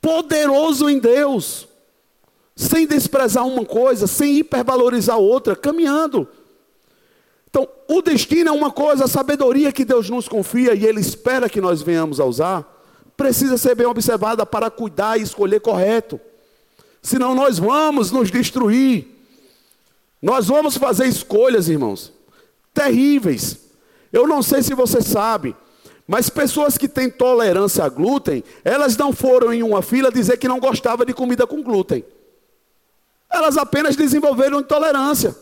[0.00, 1.66] poderoso em Deus.
[2.54, 6.28] Sem desprezar uma coisa, sem hipervalorizar outra, caminhando.
[7.50, 11.48] Então, o destino é uma coisa, a sabedoria que Deus nos confia e Ele espera
[11.48, 12.64] que nós venhamos a usar,
[13.16, 16.20] precisa ser bem observada para cuidar e escolher correto.
[17.02, 19.17] Senão nós vamos nos destruir.
[20.20, 22.12] Nós vamos fazer escolhas, irmãos,
[22.74, 23.58] terríveis.
[24.12, 25.54] Eu não sei se você sabe,
[26.06, 30.48] mas pessoas que têm tolerância a glúten, elas não foram em uma fila dizer que
[30.48, 32.04] não gostava de comida com glúten.
[33.30, 35.36] Elas apenas desenvolveram intolerância.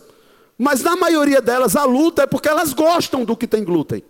[0.59, 4.03] Mas na maioria delas a luta é porque elas gostam do que tem glúten.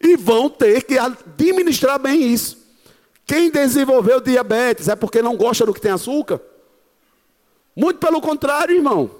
[0.00, 2.58] E vão ter que administrar bem isso.
[3.24, 6.40] Quem desenvolveu diabetes é porque não gosta do que tem açúcar?
[7.74, 9.10] Muito pelo contrário, irmão.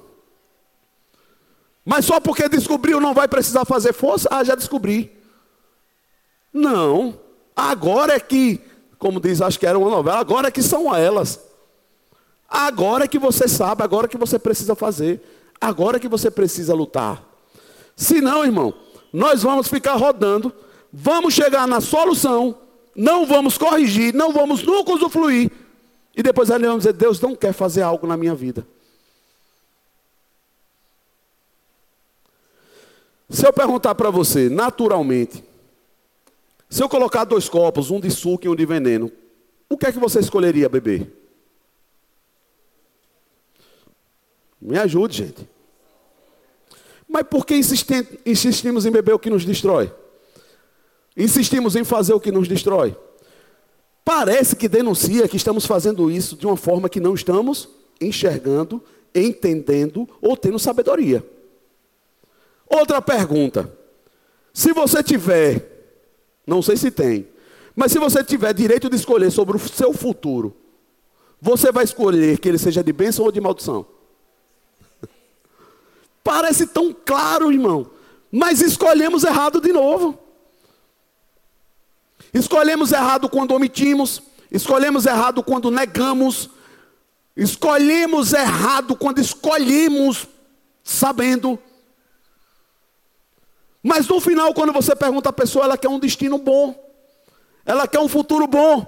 [1.87, 4.29] Mas só porque descobriu não vai precisar fazer força?
[4.33, 5.13] Ah, já descobri.
[6.53, 7.17] Não.
[7.55, 8.61] Agora é que,
[8.99, 11.41] como diz, acho que era uma novela, agora é que são elas.
[12.49, 15.23] Agora é que você sabe, agora é que você precisa fazer.
[15.61, 17.23] Agora é que você precisa lutar.
[17.95, 18.75] Se não, irmão,
[19.13, 20.53] nós vamos ficar rodando,
[20.93, 22.59] vamos chegar na solução,
[22.97, 25.53] não vamos corrigir, não vamos nunca usufruir.
[26.17, 28.67] E depois ali vamos dizer, Deus não quer fazer algo na minha vida.
[33.29, 35.43] Se eu perguntar para você, naturalmente,
[36.69, 39.11] se eu colocar dois copos, um de suco e um de veneno,
[39.69, 41.13] o que é que você escolheria beber?
[44.61, 45.49] Me ajude, gente.
[47.09, 49.93] Mas por que insistimos em beber o que nos destrói?
[51.17, 52.97] Insistimos em fazer o que nos destrói?
[54.05, 57.69] Parece que denuncia que estamos fazendo isso de uma forma que não estamos
[58.01, 58.83] enxergando,
[59.15, 61.25] entendendo ou tendo sabedoria.
[62.69, 63.73] Outra pergunta.
[64.53, 65.65] Se você tiver,
[66.47, 67.29] não sei se tem,
[67.75, 70.57] mas se você tiver direito de escolher sobre o seu futuro,
[71.41, 73.87] você vai escolher que ele seja de bênção ou de maldição?
[76.25, 77.91] Parece tão claro, irmão.
[78.33, 80.19] Mas escolhemos errado de novo.
[82.33, 86.51] Escolhemos errado quando omitimos, escolhemos errado quando negamos,
[87.37, 90.27] escolhemos errado quando escolhemos
[90.83, 91.59] sabendo.
[93.87, 96.75] Mas no final, quando você pergunta a pessoa, ela quer um destino bom,
[97.65, 98.85] ela quer um futuro bom.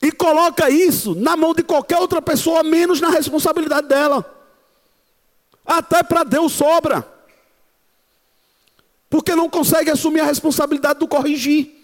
[0.00, 4.24] E coloca isso na mão de qualquer outra pessoa, menos na responsabilidade dela.
[5.66, 7.06] Até para Deus sobra.
[9.10, 11.78] Porque não consegue assumir a responsabilidade do corrigir,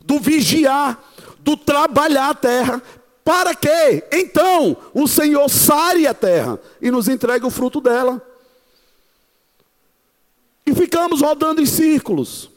[0.00, 0.98] do vigiar,
[1.40, 2.82] do trabalhar a terra.
[3.22, 4.04] Para quê?
[4.10, 8.22] Então o Senhor sare a terra e nos entrega o fruto dela.
[10.66, 12.50] E ficamos rodando em círculos.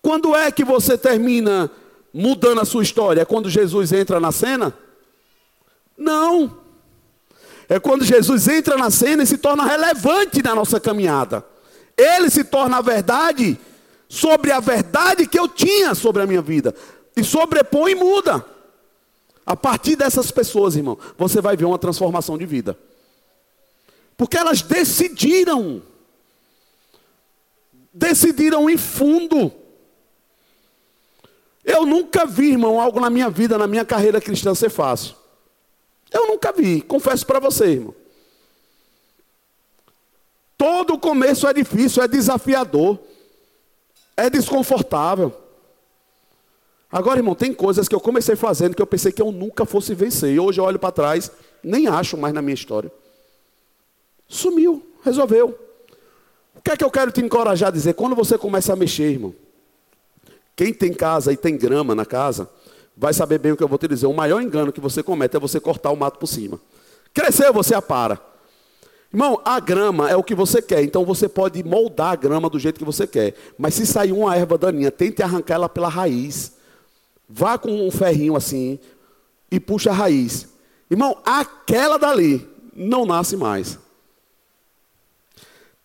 [0.00, 1.70] Quando é que você termina
[2.12, 3.22] mudando a sua história?
[3.22, 4.74] É quando Jesus entra na cena?
[5.96, 6.58] Não.
[7.68, 11.44] É quando Jesus entra na cena e se torna relevante na nossa caminhada.
[11.96, 13.58] Ele se torna a verdade
[14.08, 16.74] sobre a verdade que eu tinha sobre a minha vida.
[17.16, 18.44] E sobrepõe e muda.
[19.44, 22.78] A partir dessas pessoas, irmão, você vai ver uma transformação de vida.
[24.16, 25.82] Porque elas decidiram.
[27.92, 29.52] Decidiram em fundo.
[31.64, 35.14] Eu nunca vi, irmão, algo na minha vida, na minha carreira cristã ser fácil.
[36.10, 37.94] Eu nunca vi, confesso para você, irmão.
[40.56, 42.98] Todo começo é difícil, é desafiador,
[44.16, 45.34] é desconfortável.
[46.92, 49.94] Agora, irmão, tem coisas que eu comecei fazendo que eu pensei que eu nunca fosse
[49.94, 50.34] vencer.
[50.34, 51.30] E hoje eu olho para trás,
[51.62, 52.90] nem acho mais na minha história.
[54.28, 55.58] Sumiu, resolveu.
[56.60, 57.94] O que é que eu quero te encorajar a dizer?
[57.94, 59.34] Quando você começa a mexer, irmão,
[60.54, 62.50] quem tem casa e tem grama na casa,
[62.94, 64.06] vai saber bem o que eu vou te dizer.
[64.06, 66.60] O maior engano que você comete é você cortar o mato por cima.
[67.14, 68.20] Cresceu, você apara.
[69.10, 72.58] Irmão, a grama é o que você quer, então você pode moldar a grama do
[72.58, 73.34] jeito que você quer.
[73.56, 76.52] Mas se sair uma erva daninha, tente arrancar ela pela raiz.
[77.26, 78.78] Vá com um ferrinho assim
[79.50, 80.46] e puxa a raiz.
[80.90, 83.78] Irmão, aquela dali não nasce mais.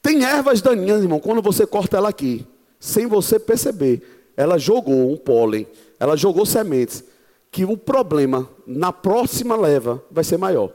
[0.05, 2.45] Tem ervas daninhas, irmão, quando você corta ela aqui,
[2.79, 5.65] sem você perceber, ela jogou um pólen
[5.99, 7.03] ela jogou sementes,
[7.49, 10.69] que o problema na próxima leva vai ser maior.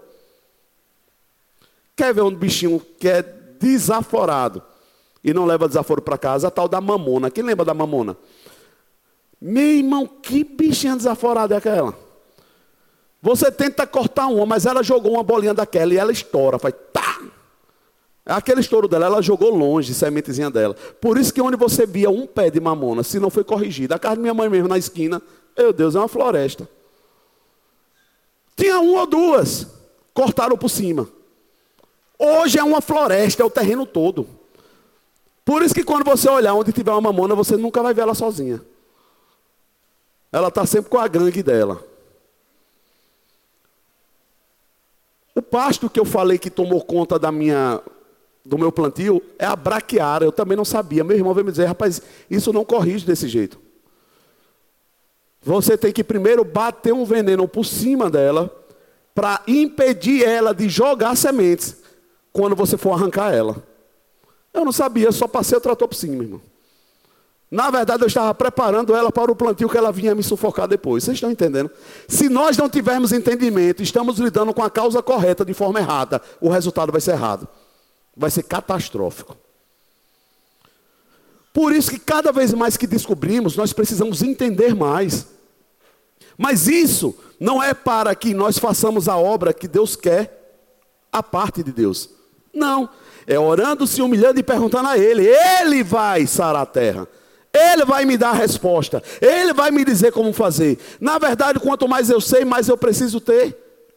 [1.94, 4.60] Quer ver um bichinho que é desaforado
[5.22, 6.48] e não leva desaforo para casa?
[6.48, 7.30] A tal da mamona.
[7.30, 8.16] Quem lembra da mamona?
[9.40, 11.96] Meu irmão, que bichinha desaforada é aquela?
[13.22, 16.58] Você tenta cortar uma, mas ela jogou uma bolinha daquela e ela estoura.
[16.58, 17.09] Faz tá!
[18.24, 20.74] Aquele estouro dela, ela jogou longe, sementezinha dela.
[21.00, 23.98] Por isso que onde você via um pé de mamona, se não foi corrigido, a
[23.98, 25.20] casa da minha mãe mesmo na esquina,
[25.56, 26.68] meu Deus, é uma floresta.
[28.54, 29.66] Tinha uma ou duas,
[30.12, 31.08] cortaram por cima.
[32.18, 34.28] Hoje é uma floresta, é o terreno todo.
[35.44, 38.14] Por isso que quando você olhar onde tiver uma mamona, você nunca vai ver ela
[38.14, 38.60] sozinha.
[40.30, 41.82] Ela está sempre com a gangue dela.
[45.34, 47.80] O pasto que eu falei que tomou conta da minha,
[48.44, 50.24] do meu plantio é a braquiária.
[50.24, 51.04] Eu também não sabia.
[51.04, 53.58] Meu irmão veio me dizer, rapaz, isso não corrige desse jeito.
[55.42, 58.54] Você tem que primeiro bater um veneno por cima dela
[59.14, 61.76] para impedir ela de jogar sementes
[62.32, 63.62] quando você for arrancar ela.
[64.52, 66.40] Eu não sabia, só passei o trator por cima, irmão.
[67.50, 71.02] Na verdade, eu estava preparando ela para o plantio que ela vinha me sufocar depois.
[71.02, 71.68] Vocês estão entendendo?
[72.06, 76.48] Se nós não tivermos entendimento, estamos lidando com a causa correta de forma errada, o
[76.48, 77.48] resultado vai ser errado.
[78.16, 79.36] Vai ser catastrófico.
[81.52, 85.26] Por isso que cada vez mais que descobrimos, nós precisamos entender mais.
[86.38, 90.40] Mas isso não é para que nós façamos a obra que Deus quer,
[91.12, 92.08] a parte de Deus.
[92.52, 92.88] Não.
[93.26, 95.26] É orando, se humilhando e perguntando a Ele.
[95.26, 97.06] Ele vai sarar a terra.
[97.52, 99.02] Ele vai me dar a resposta.
[99.20, 100.78] Ele vai me dizer como fazer.
[101.00, 103.56] Na verdade, quanto mais eu sei, mais eu preciso ter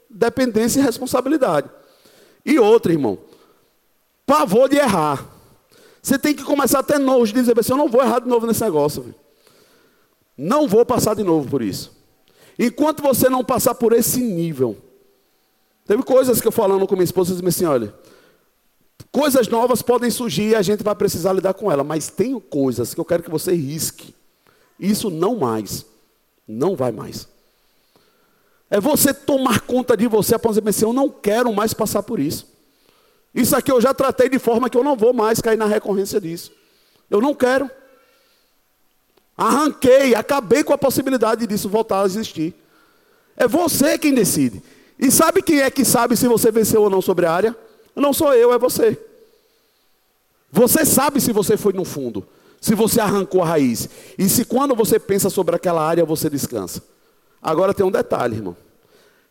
[0.09, 1.69] dependência e responsabilidade.
[2.45, 3.17] E outro, irmão,
[4.25, 5.25] pavor de errar.
[6.01, 8.45] Você tem que começar a ter nojo de dizer eu não vou errar de novo
[8.45, 9.13] nesse negócio.
[10.37, 11.95] Não vou passar de novo por isso.
[12.57, 14.77] Enquanto você não passar por esse nível.
[15.85, 17.93] Teve coisas que eu falando com minha esposa, disse assim, olha,
[19.13, 22.95] Coisas novas podem surgir e a gente vai precisar lidar com ela, mas tem coisas
[22.95, 24.13] que eu quero que você risque.
[24.79, 25.85] Isso não mais.
[26.47, 27.27] Não vai mais.
[28.71, 32.47] É você tomar conta de você, a assim, eu não quero mais passar por isso.
[33.33, 36.21] Isso aqui eu já tratei de forma que eu não vou mais cair na recorrência
[36.21, 36.51] disso.
[37.09, 37.69] Eu não quero.
[39.35, 42.53] Arranquei, acabei com a possibilidade disso voltar a existir.
[43.35, 44.61] É você quem decide.
[44.99, 47.57] E sabe quem é que sabe se você venceu ou não sobre a área?
[47.95, 48.97] Não sou eu, é você.
[50.51, 52.23] Você sabe se você foi no fundo,
[52.61, 53.89] se você arrancou a raiz.
[54.17, 56.83] E se quando você pensa sobre aquela área você descansa.
[57.41, 58.55] Agora tem um detalhe, irmão.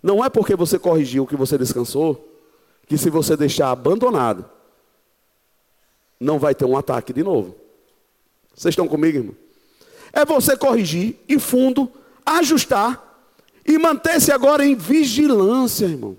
[0.03, 2.32] Não é porque você corrigiu que você descansou,
[2.87, 4.45] que se você deixar abandonado,
[6.21, 7.55] não vai ter um ataque de novo.
[8.55, 9.37] Vocês estão comigo, irmão?
[10.13, 11.91] É você corrigir e fundo,
[12.25, 13.13] ajustar
[13.67, 16.17] e manter-se agora em vigilância, irmão.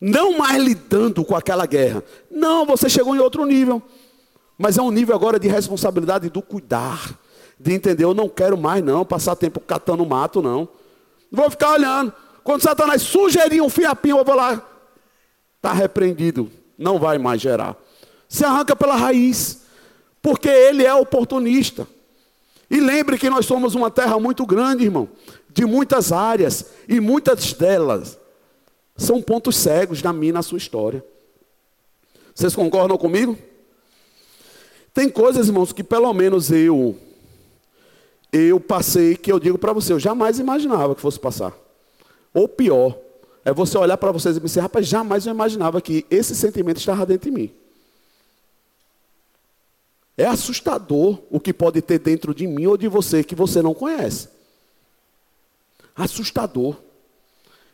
[0.00, 2.04] Não mais lidando com aquela guerra.
[2.30, 3.82] Não, você chegou em outro nível.
[4.58, 7.18] Mas é um nível agora de responsabilidade do cuidar.
[7.58, 10.68] De entender, eu não quero mais não passar tempo catando mato, não.
[11.32, 12.12] Vou ficar olhando.
[12.44, 14.62] Quando Satanás sugerir um fiapinho, eu vou lá.
[15.56, 16.52] Está repreendido.
[16.76, 17.74] Não vai mais gerar.
[18.28, 19.62] Se arranca pela raiz.
[20.20, 21.88] Porque ele é oportunista.
[22.70, 25.08] E lembre que nós somos uma terra muito grande, irmão.
[25.48, 26.66] De muitas áreas.
[26.86, 28.18] E muitas delas
[28.94, 31.02] são pontos cegos na minha na sua história.
[32.34, 33.38] Vocês concordam comigo?
[34.92, 36.96] Tem coisas, irmãos, que pelo menos eu
[38.30, 41.63] eu passei que eu digo para você, eu jamais imaginava que fosse passar.
[42.34, 42.98] Ou pior,
[43.44, 47.06] é você olhar para vocês e dizer, rapaz, jamais eu imaginava que esse sentimento estava
[47.06, 47.54] dentro de mim.
[50.16, 53.74] É assustador o que pode ter dentro de mim ou de você que você não
[53.74, 54.28] conhece.
[55.94, 56.76] Assustador.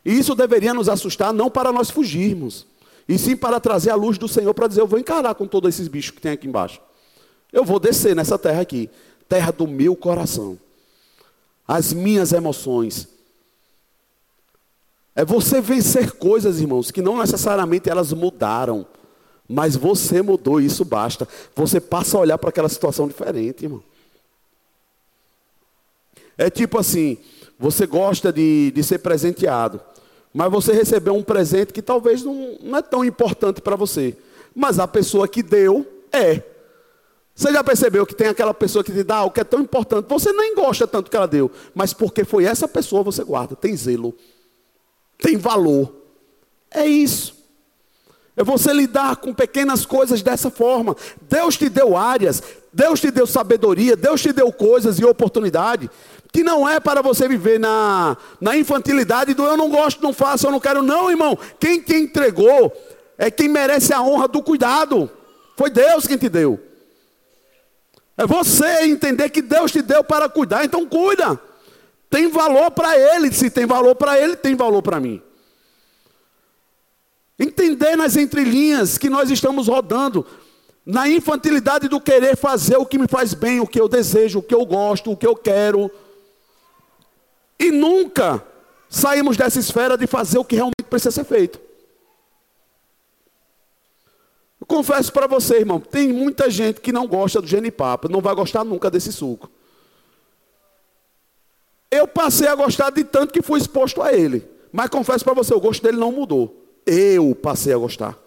[0.03, 2.65] E isso deveria nos assustar não para nós fugirmos,
[3.07, 5.69] e sim para trazer a luz do Senhor para dizer: eu vou encarar com todos
[5.69, 6.81] esses bichos que tem aqui embaixo.
[7.53, 8.89] Eu vou descer nessa terra aqui,
[9.29, 10.57] terra do meu coração,
[11.67, 13.07] as minhas emoções.
[15.15, 18.85] É você vencer coisas, irmãos, que não necessariamente elas mudaram,
[19.47, 21.27] mas você mudou e isso basta.
[21.55, 23.83] Você passa a olhar para aquela situação diferente, irmão.
[26.37, 27.17] É tipo assim,
[27.59, 29.81] você gosta de, de ser presenteado.
[30.33, 34.15] Mas você recebeu um presente que talvez não, não é tão importante para você.
[34.55, 36.41] Mas a pessoa que deu é.
[37.35, 40.05] Você já percebeu que tem aquela pessoa que te dá algo que é tão importante,
[40.07, 43.75] você nem gosta tanto que ela deu, mas porque foi essa pessoa você guarda, tem
[43.75, 44.13] zelo,
[45.21, 45.93] tem valor.
[46.69, 47.39] É isso.
[48.35, 50.95] É você lidar com pequenas coisas dessa forma.
[51.21, 52.41] Deus te deu áreas,
[52.73, 55.89] Deus te deu sabedoria, Deus te deu coisas e oportunidade
[56.31, 60.47] que não é para você viver na, na infantilidade do eu não gosto, não faço,
[60.47, 60.81] eu não quero.
[60.81, 61.37] Não, irmão.
[61.59, 62.71] Quem te entregou
[63.17, 65.09] é quem merece a honra do cuidado.
[65.57, 66.59] Foi Deus quem te deu.
[68.17, 71.39] É você entender que Deus te deu para cuidar, então cuida.
[72.11, 73.31] Tem valor para Ele.
[73.31, 75.21] Se tem valor para Ele, tem valor para mim.
[77.39, 80.27] Entender nas entrelinhas que nós estamos rodando,
[80.85, 84.43] na infantilidade do querer fazer o que me faz bem, o que eu desejo, o
[84.43, 85.89] que eu gosto, o que eu quero.
[87.57, 88.45] E nunca
[88.89, 91.61] saímos dessa esfera de fazer o que realmente precisa ser feito.
[94.59, 98.35] Eu confesso para você, irmão, tem muita gente que não gosta do genipapo, não vai
[98.35, 99.49] gostar nunca desse suco.
[101.91, 104.49] Eu passei a gostar de tanto que fui exposto a ele.
[104.71, 106.65] Mas confesso para você, o gosto dele não mudou.
[106.85, 108.17] Eu passei a gostar.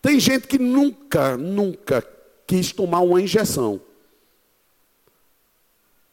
[0.00, 2.06] Tem gente que nunca, nunca
[2.46, 3.80] quis tomar uma injeção.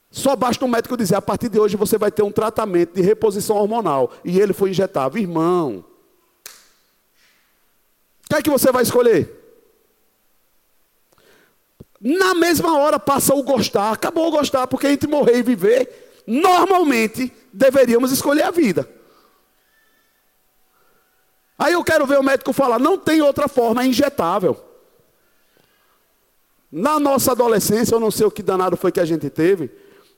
[0.10, 3.02] Só basta um médico dizer: a partir de hoje você vai ter um tratamento de
[3.02, 4.12] reposição hormonal.
[4.24, 5.20] E ele foi injetado.
[5.20, 5.86] Irmão,
[8.24, 9.45] o que é que você vai escolher?
[12.08, 17.34] Na mesma hora passa o gostar, acabou o gostar, porque entre morrer e viver, normalmente
[17.52, 18.88] deveríamos escolher a vida.
[21.58, 24.56] Aí eu quero ver o médico falar: não tem outra forma, é injetável.
[26.72, 29.72] Na nossa adolescência, eu não sei o que danado foi que a gente teve,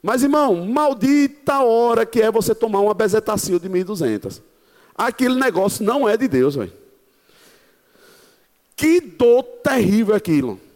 [0.04, 4.42] mas irmão, maldita hora que é você tomar uma bezetacil de 1.200.
[4.94, 6.74] Aquele negócio não é de Deus, velho.
[8.76, 10.67] Que dor terrível aquilo.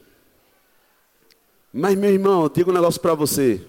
[1.74, 3.62] Mas, meu irmão, eu digo um negócio para você.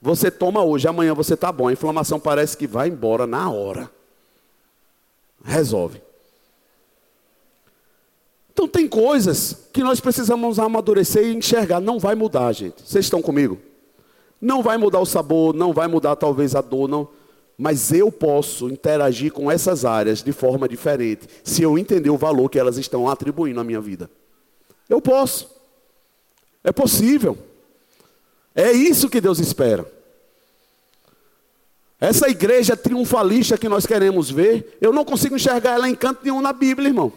[0.00, 1.68] Você toma hoje, amanhã você está bom.
[1.68, 3.90] A inflamação parece que vai embora na hora.
[5.44, 6.00] Resolve.
[8.52, 11.80] Então tem coisas que nós precisamos amadurecer e enxergar.
[11.80, 12.82] Não vai mudar, gente.
[12.82, 13.58] Vocês estão comigo?
[14.40, 17.08] Não vai mudar o sabor, não vai mudar talvez a dor, não.
[17.58, 22.48] Mas eu posso interagir com essas áreas de forma diferente, se eu entender o valor
[22.48, 24.10] que elas estão atribuindo à minha vida.
[24.88, 25.59] Eu posso.
[26.62, 27.38] É possível.
[28.54, 29.90] É isso que Deus espera.
[32.00, 36.40] Essa igreja triunfalista que nós queremos ver, eu não consigo enxergar ela em canto nenhum
[36.40, 37.12] na Bíblia, irmão.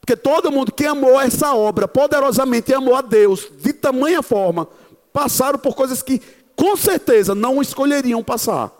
[0.00, 4.68] Porque todo mundo que amou essa obra poderosamente amou a Deus de tamanha forma,
[5.12, 6.22] passaram por coisas que
[6.54, 8.72] com certeza não escolheriam passar.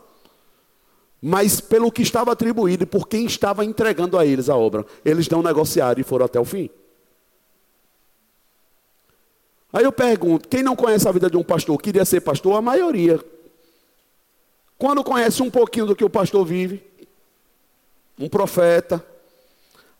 [1.20, 5.28] Mas pelo que estava atribuído e por quem estava entregando a eles a obra, eles
[5.28, 6.70] não negociaram e foram até o fim.
[9.72, 12.56] Aí eu pergunto: quem não conhece a vida de um pastor, queria ser pastor?
[12.56, 13.22] A maioria.
[14.76, 16.82] Quando conhece um pouquinho do que o pastor vive,
[18.18, 19.04] um profeta,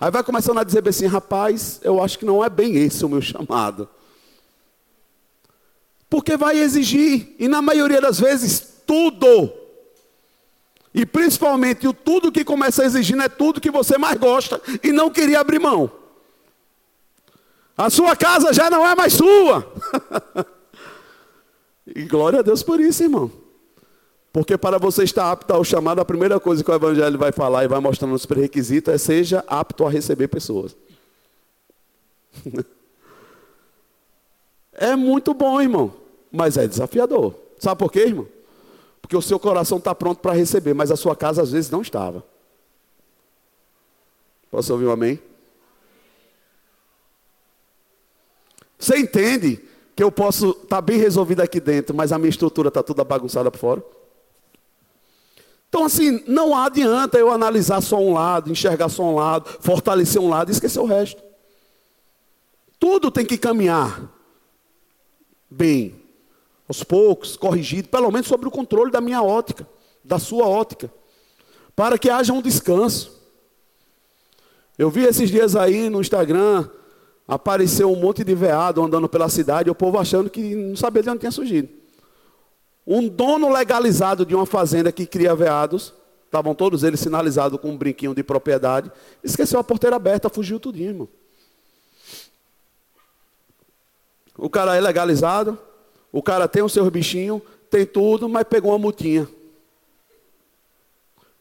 [0.01, 3.09] Aí vai começando a dizer assim, rapaz, eu acho que não é bem esse o
[3.09, 3.89] meu chamado.
[6.09, 9.53] Porque vai exigir, e na maioria das vezes, tudo.
[10.95, 14.61] E principalmente o tudo que começa a exigir não é tudo que você mais gosta
[14.83, 15.91] e não queria abrir mão.
[17.79, 19.73] A sua casa já não é mais sua.
[21.87, 23.31] e glória a Deus por isso, irmão.
[24.33, 27.63] Porque para você estar apto ao chamado, a primeira coisa que o Evangelho vai falar
[27.63, 30.77] e vai mostrando os pré-requisitos é seja apto a receber pessoas.
[34.75, 35.95] é muito bom, irmão,
[36.33, 37.33] mas é desafiador.
[37.61, 38.27] Sabe por quê, irmão?
[39.01, 41.81] Porque o seu coração está pronto para receber, mas a sua casa às vezes não
[41.81, 42.25] estava.
[44.51, 45.28] Posso ouvir um amém?
[48.79, 49.61] Você entende
[49.97, 53.03] que eu posso estar tá bem resolvido aqui dentro, mas a minha estrutura está toda
[53.03, 53.85] bagunçada por fora?
[55.69, 60.29] Então, assim, não adianta eu analisar só um lado, enxergar só um lado, fortalecer um
[60.29, 61.23] lado e esquecer o resto.
[62.79, 64.09] Tudo tem que caminhar
[65.51, 66.01] bem,
[66.69, 69.67] aos poucos, corrigido, pelo menos sobre o controle da minha ótica,
[70.05, 70.93] da sua ótica,
[71.75, 73.19] para que haja um descanso.
[74.79, 76.69] Eu vi esses dias aí no Instagram,
[77.29, 81.11] apareceu um monte de veado andando pela cidade, o povo achando que não sabia de
[81.11, 81.69] onde tinha surgido.
[82.87, 85.93] Um dono legalizado de uma fazenda que cria veados,
[86.25, 88.91] estavam todos eles sinalizados com um brinquinho de propriedade,
[89.23, 91.09] esqueceu a porteira aberta, fugiu tudinho, irmão.
[94.39, 95.59] O cara é legalizado,
[96.11, 99.29] o cara tem os seus bichinhos, tem tudo, mas pegou uma mutinha.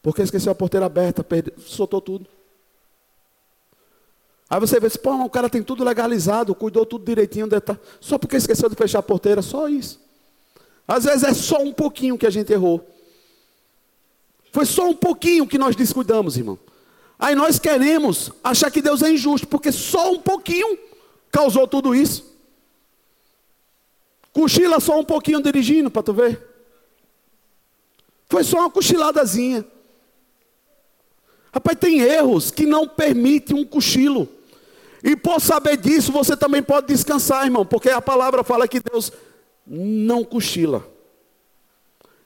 [0.02, 2.28] Porque esqueceu a porteira aberta, perdeu, soltou tudo.
[4.50, 7.48] Aí você vê, pô, o cara tem tudo legalizado, cuidou tudo direitinho,
[8.00, 10.00] só porque esqueceu de fechar a porteira, só isso.
[10.88, 12.88] Às vezes é só um pouquinho que a gente errou.
[14.54, 16.58] Foi só um pouquinho que nós descuidamos, irmão.
[17.20, 20.78] Aí nós queremos achar que Deus é injusto, porque só um pouquinho
[21.30, 22.26] causou tudo isso.
[24.32, 26.42] Cochila só um pouquinho dirigindo, para tu ver.
[28.30, 29.66] Foi só uma cochiladazinha.
[31.52, 34.37] Rapaz, tem erros que não permitem um cochilo.
[35.08, 39.10] E por saber disso, você também pode descansar, irmão, porque a palavra fala que Deus
[39.66, 40.86] não cochila.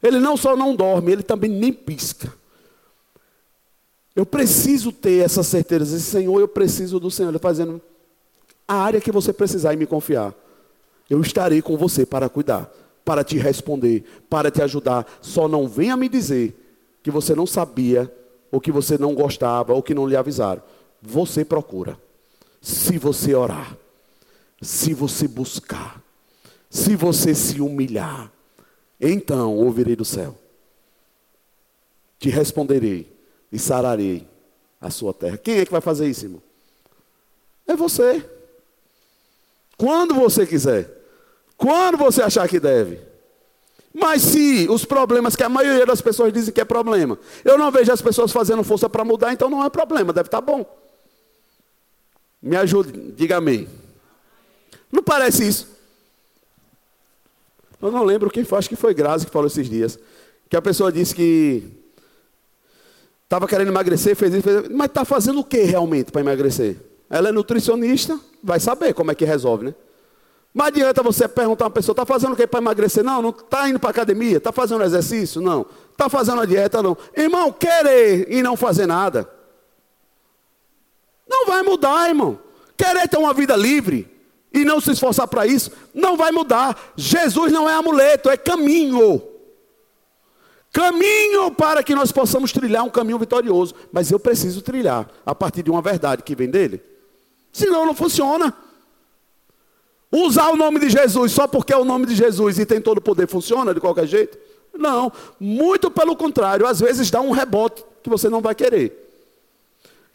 [0.01, 2.33] Ele não só não dorme, ele também nem pisca.
[4.15, 5.99] Eu preciso ter essa certeza.
[5.99, 7.29] Senhor, eu preciso do Senhor.
[7.29, 7.79] Ele fazendo
[8.67, 10.33] a área que você precisar e me confiar.
[11.07, 12.67] Eu estarei com você para cuidar,
[13.05, 15.05] para te responder, para te ajudar.
[15.21, 16.59] Só não venha me dizer
[17.03, 18.11] que você não sabia,
[18.51, 20.63] ou que você não gostava, ou que não lhe avisaram.
[20.99, 21.95] Você procura.
[22.61, 23.75] Se você orar,
[24.61, 26.01] se você buscar,
[26.69, 28.31] se você se humilhar,
[28.99, 30.37] então ouvirei do céu.
[32.19, 33.11] te responderei
[33.51, 34.27] e sararei
[34.79, 35.37] a sua terra.
[35.37, 36.41] Quem é que vai fazer isso, irmão?
[37.65, 38.23] É você.
[39.75, 40.87] Quando você quiser.
[41.57, 42.99] Quando você achar que deve.
[43.93, 47.71] Mas se os problemas que a maioria das pessoas dizem que é problema, eu não
[47.71, 50.65] vejo as pessoas fazendo força para mudar, então não é problema, deve estar tá bom.
[52.41, 53.67] Me ajude, diga amém.
[54.91, 55.67] Não parece isso?
[57.81, 59.97] Eu não lembro quem foi, acho que foi Grazi que falou esses dias.
[60.49, 61.63] Que a pessoa disse que
[63.23, 66.77] estava querendo emagrecer, fez isso, fez isso, mas está fazendo o que realmente para emagrecer?
[67.09, 69.75] Ela é nutricionista, vai saber como é que resolve, né?
[70.53, 73.03] Mas adianta você perguntar a uma pessoa, está fazendo o que para emagrecer?
[73.03, 75.39] Não, não está indo para academia, está fazendo exercício?
[75.41, 75.65] Não.
[75.91, 76.83] Está fazendo a dieta?
[76.83, 76.97] Não.
[77.15, 79.29] Irmão, querer e não fazer nada.
[81.31, 82.37] Não vai mudar, irmão.
[82.77, 84.11] Querer ter uma vida livre
[84.53, 86.91] e não se esforçar para isso, não vai mudar.
[86.97, 89.23] Jesus não é amuleto, é caminho.
[90.73, 93.73] Caminho para que nós possamos trilhar um caminho vitorioso.
[93.93, 96.83] Mas eu preciso trilhar a partir de uma verdade que vem dele.
[97.53, 98.53] Senão não funciona.
[100.11, 102.97] Usar o nome de Jesus só porque é o nome de Jesus e tem todo
[102.97, 104.37] o poder, funciona de qualquer jeito?
[104.73, 109.00] Não, muito pelo contrário, às vezes dá um rebote que você não vai querer.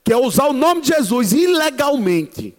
[0.07, 2.57] Que é usar o nome de Jesus ilegalmente.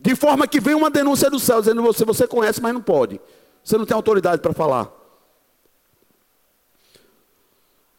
[0.00, 3.20] De forma que vem uma denúncia do céu dizendo você, você conhece, mas não pode.
[3.62, 4.90] Você não tem autoridade para falar.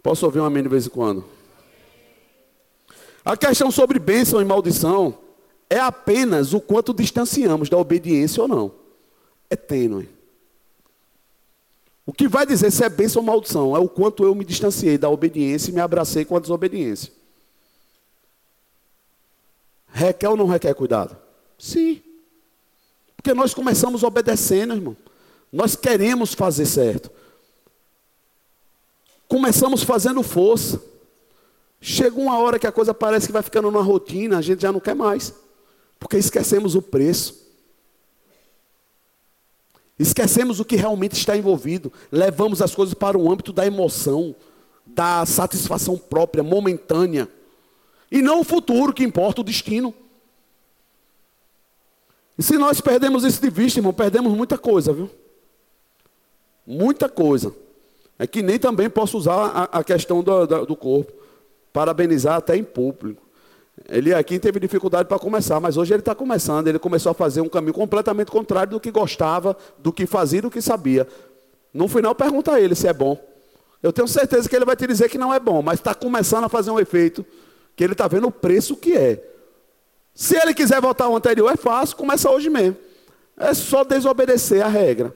[0.02, 1.24] Posso ouvir um amém de vez em quando?
[3.24, 5.20] A questão sobre bênção e maldição
[5.70, 8.72] é apenas o quanto distanciamos da obediência ou não.
[9.48, 10.10] É tênue.
[12.04, 14.98] O que vai dizer se é bênção ou maldição é o quanto eu me distanciei
[14.98, 17.19] da obediência e me abracei com a desobediência.
[19.92, 21.18] Requer ou não requer cuidado?
[21.58, 22.02] Sim.
[23.16, 24.96] Porque nós começamos obedecendo, irmão.
[25.52, 27.12] Nós queremos fazer certo.
[29.28, 30.82] Começamos fazendo força.
[31.82, 34.72] Chega uma hora que a coisa parece que vai ficando numa rotina, a gente já
[34.72, 35.34] não quer mais.
[36.00, 37.48] Porque esquecemos o preço.
[39.98, 41.92] Esquecemos o que realmente está envolvido.
[42.12, 44.34] Levamos as coisas para o âmbito da emoção,
[44.86, 47.28] da satisfação própria, momentânea.
[48.12, 49.94] E não o futuro que importa, o destino.
[52.38, 55.10] E se nós perdemos isso de vista, irmão, perdemos muita coisa, viu?
[56.66, 57.54] Muita coisa.
[58.18, 61.12] É que nem também posso usar a, a questão do, do corpo.
[61.72, 63.22] Parabenizar até em público.
[63.88, 66.68] Ele aqui teve dificuldade para começar, mas hoje ele está começando.
[66.68, 70.50] Ele começou a fazer um caminho completamente contrário do que gostava, do que fazia, do
[70.50, 71.08] que sabia.
[71.74, 73.18] No final, pergunta a ele se é bom.
[73.82, 76.44] Eu tenho certeza que ele vai te dizer que não é bom, mas está começando
[76.44, 77.26] a fazer um efeito
[77.80, 79.24] que ele está vendo o preço que é.
[80.14, 82.76] Se ele quiser voltar ao anterior, é fácil, começa hoje mesmo.
[83.38, 85.16] É só desobedecer a regra.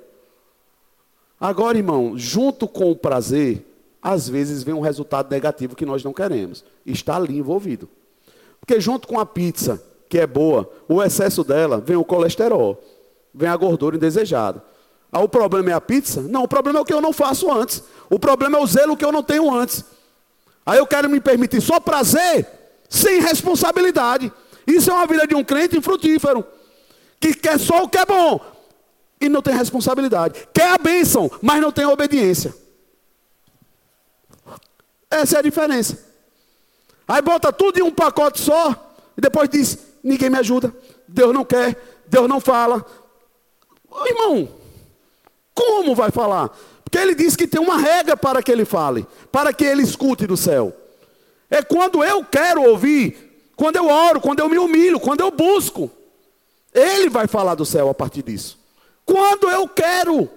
[1.37, 3.65] Agora, irmão, junto com o prazer,
[4.01, 6.63] às vezes vem um resultado negativo que nós não queremos.
[6.85, 7.89] Está ali envolvido.
[8.61, 12.81] Porque junto com a pizza, que é boa, o excesso dela vem o colesterol,
[13.33, 14.63] vem a gordura indesejada.
[15.11, 16.21] Ah, o problema é a pizza?
[16.21, 17.83] Não, o problema é o que eu não faço antes.
[18.09, 19.83] O problema é o zelo que eu não tenho antes.
[20.65, 22.47] Aí eu quero me permitir só prazer,
[22.89, 24.31] sem responsabilidade.
[24.65, 26.45] Isso é uma vida de um crente infrutífero,
[27.19, 28.39] que quer só o que é bom
[29.19, 30.47] e não tem responsabilidade.
[30.53, 32.53] Quer a bênção, mas não tem obediência.
[35.09, 36.13] Essa é a diferença.
[37.07, 40.73] Aí bota tudo em um pacote só e depois diz: ninguém me ajuda,
[41.07, 42.85] Deus não quer, Deus não fala.
[43.89, 44.49] Ô, irmão,
[45.53, 46.49] como vai falar?
[46.93, 50.27] Porque ele diz que tem uma regra para que ele fale, para que ele escute
[50.27, 50.71] do céu.
[51.49, 55.89] É quando eu quero ouvir, quando eu oro, quando eu me humilho, quando eu busco.
[56.71, 58.59] Ele vai falar do céu a partir disso.
[59.03, 60.29] Quando eu quero.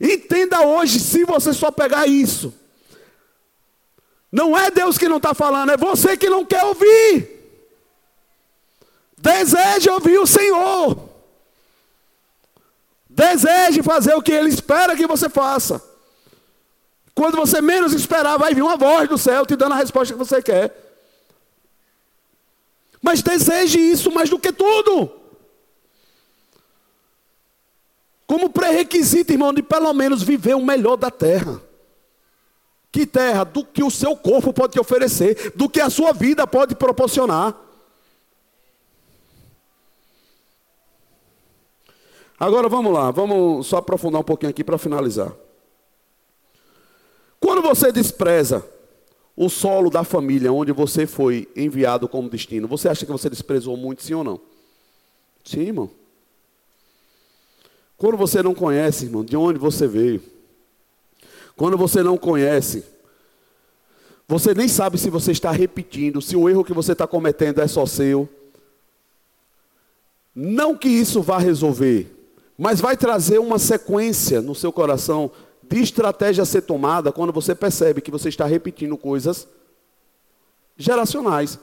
[0.00, 2.54] Entenda hoje, se você só pegar isso,
[4.30, 7.50] não é Deus que não está falando, é você que não quer ouvir.
[9.18, 11.05] Deseje ouvir o Senhor.
[13.16, 15.82] Deseje fazer o que Ele espera que você faça.
[17.14, 20.18] Quando você menos esperar, vai vir uma voz do céu te dando a resposta que
[20.18, 20.70] você quer.
[23.00, 25.10] Mas deseje isso mais do que tudo.
[28.26, 31.62] Como pré-requisito, irmão, de pelo menos viver o melhor da terra.
[32.92, 33.44] Que terra?
[33.44, 37.56] Do que o seu corpo pode te oferecer, do que a sua vida pode proporcionar.
[42.38, 45.32] Agora vamos lá, vamos só aprofundar um pouquinho aqui para finalizar.
[47.40, 48.64] Quando você despreza
[49.36, 53.76] o solo da família onde você foi enviado como destino, você acha que você desprezou
[53.76, 54.40] muito, sim ou não?
[55.44, 55.90] Sim, irmão.
[57.96, 60.22] Quando você não conhece, irmão, de onde você veio,
[61.56, 62.84] Quando você não conhece,
[64.28, 67.66] você nem sabe se você está repetindo, se o erro que você está cometendo é
[67.66, 68.28] só seu.
[70.34, 72.14] Não que isso vá resolver,
[72.56, 75.30] mas vai trazer uma sequência no seu coração
[75.62, 79.46] de estratégia a ser tomada quando você percebe que você está repetindo coisas
[80.76, 81.58] geracionais.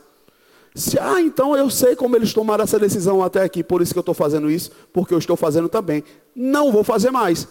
[0.75, 3.99] Se, ah, então eu sei como eles tomaram essa decisão até aqui, por isso que
[3.99, 6.03] eu estou fazendo isso, porque eu estou fazendo também.
[6.35, 7.47] Não vou fazer mais.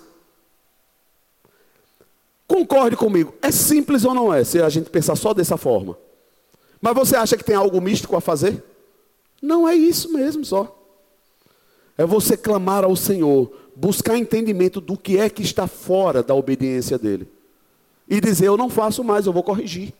[2.46, 5.96] Concorde comigo, é simples ou não é, se a gente pensar só dessa forma?
[6.80, 8.62] Mas você acha que tem algo místico a fazer?
[9.40, 10.81] Não é isso mesmo só.
[11.96, 16.98] É você clamar ao Senhor, buscar entendimento do que é que está fora da obediência
[16.98, 17.28] dele.
[18.08, 19.92] E dizer: Eu não faço mais, eu vou corrigir.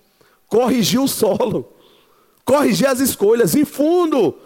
[0.48, 1.72] Corrigir o solo,
[2.44, 4.36] corrigir as escolhas, e fundo,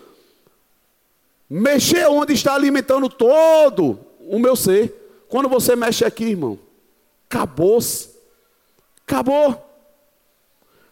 [1.49, 5.25] mexer onde está alimentando todo o meu ser.
[5.29, 6.59] Quando você mexe aqui, irmão,
[7.29, 8.11] acabou-se.
[9.07, 9.65] Acabou.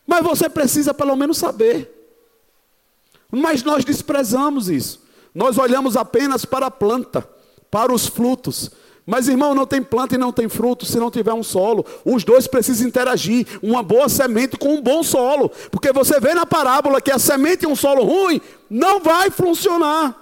[0.06, 1.90] Mas você precisa pelo menos saber.
[3.30, 5.03] Mas nós desprezamos isso.
[5.34, 7.28] Nós olhamos apenas para a planta,
[7.70, 8.70] para os frutos.
[9.06, 11.84] Mas, irmão, não tem planta e não tem fruto se não tiver um solo.
[12.04, 13.46] Os dois precisam interagir.
[13.62, 15.50] Uma boa semente com um bom solo.
[15.70, 20.20] Porque você vê na parábola que a semente em um solo ruim não vai funcionar.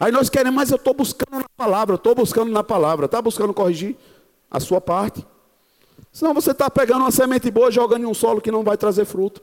[0.00, 3.04] Aí nós queremos, mas eu estou buscando na palavra, estou buscando na palavra.
[3.04, 3.96] Está buscando corrigir
[4.50, 5.24] a sua parte.
[6.10, 8.76] Senão você está pegando uma semente boa e jogando em um solo que não vai
[8.76, 9.40] trazer fruto.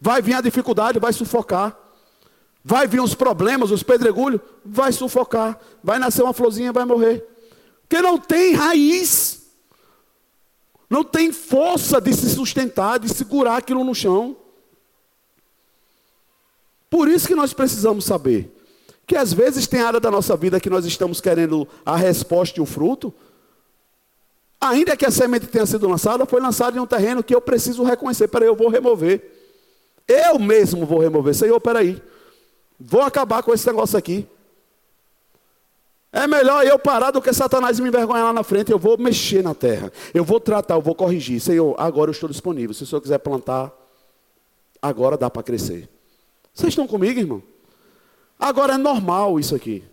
[0.00, 1.76] Vai vir a dificuldade, vai sufocar.
[2.64, 5.58] Vai vir os problemas, os pedregulhos, vai sufocar.
[5.82, 7.26] Vai nascer uma florzinha, vai morrer.
[7.82, 9.40] Porque não tem raiz.
[10.88, 14.36] Não tem força de se sustentar, de segurar aquilo no chão.
[16.90, 18.56] Por isso que nós precisamos saber
[19.06, 22.62] que às vezes tem área da nossa vida que nós estamos querendo a resposta e
[22.62, 23.12] o fruto.
[24.60, 27.82] Ainda que a semente tenha sido lançada, foi lançada em um terreno que eu preciso
[27.82, 28.28] reconhecer.
[28.28, 29.20] Peraí, eu vou remover.
[30.06, 31.34] Eu mesmo vou remover.
[31.34, 32.00] Senhor, peraí.
[32.80, 34.26] Vou acabar com esse negócio aqui.
[36.12, 38.72] É melhor eu parar do que Satanás me envergonhar lá na frente.
[38.72, 39.92] Eu vou mexer na terra.
[40.14, 41.40] Eu vou tratar, eu vou corrigir.
[41.40, 42.74] Senhor, agora eu estou disponível.
[42.74, 43.70] Se o Senhor quiser plantar,
[44.80, 45.88] agora dá para crescer.
[46.52, 47.42] Vocês estão comigo, irmão?
[48.38, 49.84] Agora é normal isso aqui.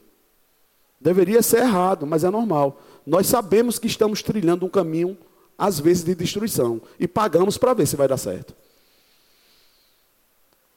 [0.99, 2.81] Deveria ser errado, mas é normal.
[3.05, 5.15] Nós sabemos que estamos trilhando um caminho,
[5.57, 6.81] às vezes, de destruição.
[6.99, 8.55] E pagamos para ver se vai dar certo.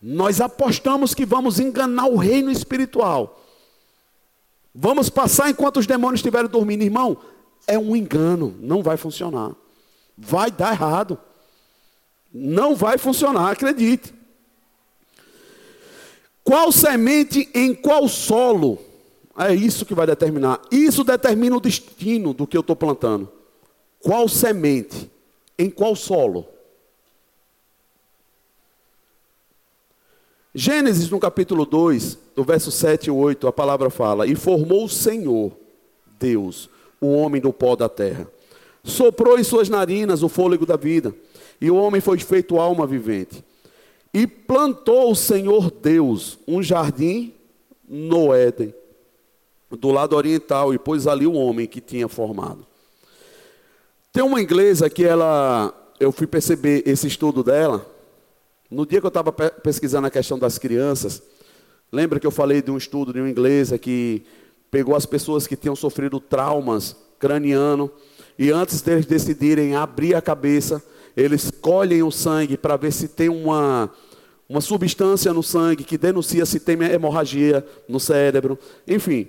[0.03, 3.45] Nós apostamos que vamos enganar o reino espiritual.
[4.75, 6.83] Vamos passar enquanto os demônios estiverem dormindo.
[6.83, 7.19] Irmão,
[7.67, 9.53] é um engano, não vai funcionar.
[10.17, 11.19] Vai dar errado.
[12.33, 14.15] Não vai funcionar, acredite.
[16.43, 18.79] Qual semente em qual solo?
[19.37, 20.61] É isso que vai determinar.
[20.71, 23.31] Isso determina o destino do que eu estou plantando.
[24.01, 25.11] Qual semente?
[25.59, 26.47] Em qual solo?
[30.55, 34.89] Gênesis, no capítulo 2, do verso 7 e 8, a palavra fala: E formou o
[34.89, 35.53] Senhor,
[36.19, 36.69] Deus,
[37.01, 38.27] o homem do pó da terra.
[38.83, 41.15] Soprou em suas narinas o fôlego da vida,
[41.61, 43.45] e o homem foi feito alma vivente.
[44.13, 47.33] E plantou o Senhor Deus um jardim
[47.89, 48.75] no Éden,
[49.71, 52.67] do lado oriental, e pôs ali o homem que tinha formado.
[54.13, 57.87] Tem uma inglesa que ela, eu fui perceber esse estudo dela,
[58.71, 61.21] no dia que eu estava pesquisando a questão das crianças,
[61.91, 64.23] lembra que eu falei de um estudo de um inglês que
[64.71, 67.91] pegou as pessoas que tinham sofrido traumas craniano
[68.39, 70.83] e antes deles decidirem abrir a cabeça,
[71.17, 73.91] eles colhem o sangue para ver se tem uma,
[74.49, 78.57] uma substância no sangue que denuncia se tem hemorragia no cérebro.
[78.87, 79.29] Enfim,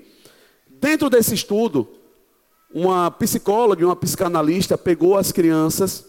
[0.70, 1.90] dentro desse estudo,
[2.72, 6.06] uma psicóloga e uma psicanalista pegou as crianças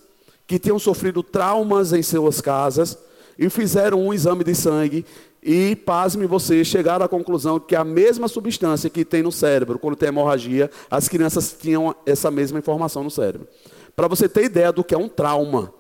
[0.47, 2.99] que tinham sofrido traumas em suas casas
[3.39, 5.05] e fizeram um exame de sangue
[5.43, 9.97] e, pasme você, chegaram à conclusão que a mesma substância que tem no cérebro, quando
[9.97, 13.49] tem hemorragia, as crianças tinham essa mesma informação no cérebro.
[13.97, 15.75] Para você ter ideia do que é um trauma.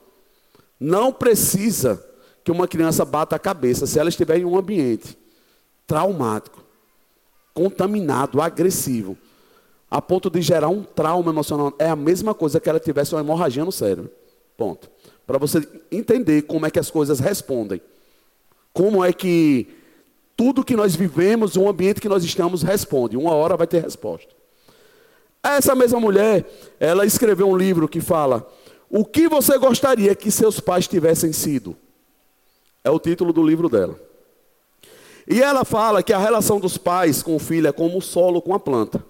[0.80, 2.04] Não precisa
[2.42, 5.16] que uma criança bata a cabeça se ela estiver em um ambiente
[5.86, 6.60] traumático,
[7.54, 9.16] contaminado, agressivo,
[9.88, 11.72] a ponto de gerar um trauma emocional.
[11.78, 14.10] É a mesma coisa que ela tivesse uma hemorragia no cérebro.
[14.56, 14.90] Ponto
[15.26, 17.80] para você entender como é que as coisas respondem.
[18.72, 19.68] Como é que
[20.36, 23.16] tudo que nós vivemos, o ambiente que nós estamos, responde.
[23.16, 24.32] Uma hora vai ter resposta.
[25.42, 26.46] Essa mesma mulher,
[26.78, 28.48] ela escreveu um livro que fala:
[28.88, 31.76] O que você gostaria que seus pais tivessem sido?
[32.84, 33.98] É o título do livro dela.
[35.28, 38.42] E ela fala que a relação dos pais com o filho é como o solo
[38.42, 39.04] com a planta.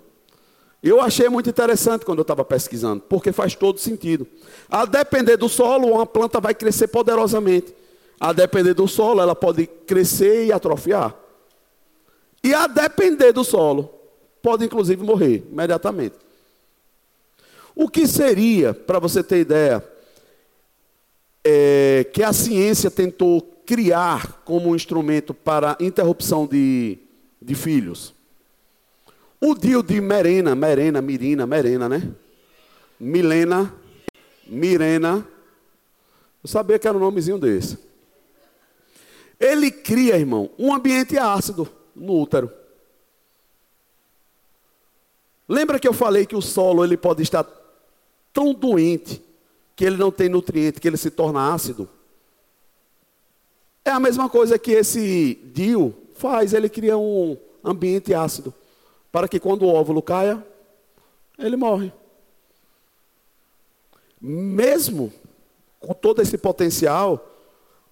[0.83, 4.27] Eu achei muito interessante quando eu estava pesquisando, porque faz todo sentido.
[4.69, 7.73] A depender do solo, uma planta vai crescer poderosamente.
[8.19, 11.15] A depender do solo, ela pode crescer e atrofiar.
[12.43, 13.95] E a depender do solo,
[14.43, 16.17] pode inclusive morrer imediatamente.
[17.77, 19.85] O que seria, para você ter ideia,
[21.45, 26.99] é, que a ciência tentou criar como um instrumento para interrupção de,
[27.41, 28.13] de filhos?
[29.45, 32.15] O Dio de Merena, Merena, Mirina, Merena, né?
[33.01, 33.75] Milena,
[34.47, 35.27] Mirena.
[36.45, 37.77] Eu sabia que era um nomezinho desse.
[39.41, 42.53] Ele cria, irmão, um ambiente ácido no útero.
[45.49, 47.45] Lembra que eu falei que o solo ele pode estar
[48.33, 49.21] tão doente
[49.75, 51.91] que ele não tem nutriente, que ele se torna ácido?
[53.85, 58.55] É a mesma coisa que esse Dio faz, ele cria um ambiente ácido
[59.13, 60.45] para que quando o óvulo caia,
[61.39, 61.93] ele morre.
[64.21, 65.13] Mesmo
[65.79, 67.29] com todo esse potencial,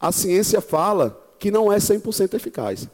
[0.01, 2.89] a ciência fala que não é 100% eficaz.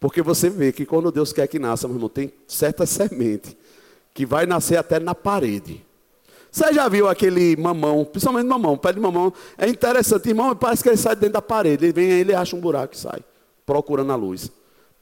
[0.00, 3.56] Porque você vê que quando Deus quer que nasça, meu irmão, tem certa semente
[4.12, 5.84] que vai nascer até na parede.
[6.50, 10.88] Você já viu aquele mamão, principalmente mamão, pé de mamão, é interessante, irmão, parece que
[10.88, 13.24] ele sai dentro da parede, ele vem aí, ele acha um buraco e sai,
[13.66, 14.52] procurando a luz.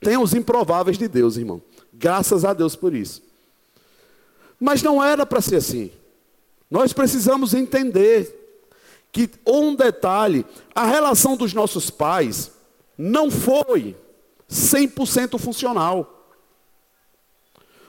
[0.01, 1.61] Tem os improváveis de Deus, irmão.
[1.93, 3.23] Graças a Deus por isso.
[4.59, 5.93] Mas não era para ser assim.
[6.71, 8.39] Nós precisamos entender
[9.13, 12.53] que um detalhe, a relação dos nossos pais
[12.97, 13.95] não foi
[14.49, 16.31] 100% funcional.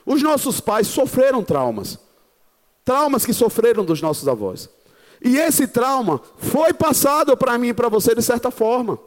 [0.04, 1.98] Os nossos pais sofreram traumas.
[2.84, 4.68] Traumas que sofreram dos nossos avós.
[5.22, 8.98] E esse trauma foi passado para mim e para você de certa forma.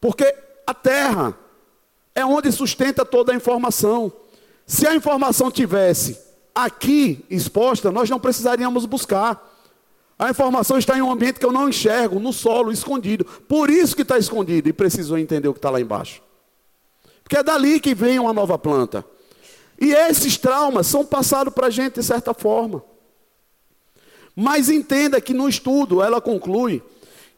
[0.00, 0.34] Porque
[0.66, 1.36] a terra
[2.14, 4.12] é onde sustenta toda a informação.
[4.66, 6.18] Se a informação tivesse
[6.54, 9.52] aqui exposta, nós não precisaríamos buscar.
[10.18, 13.24] A informação está em um ambiente que eu não enxergo, no solo, escondido.
[13.24, 16.22] Por isso que está escondido e preciso entender o que está lá embaixo.
[17.22, 19.04] Porque é dali que vem uma nova planta.
[19.80, 22.84] E esses traumas são passados para a gente de certa forma.
[24.36, 26.82] Mas entenda que no estudo ela conclui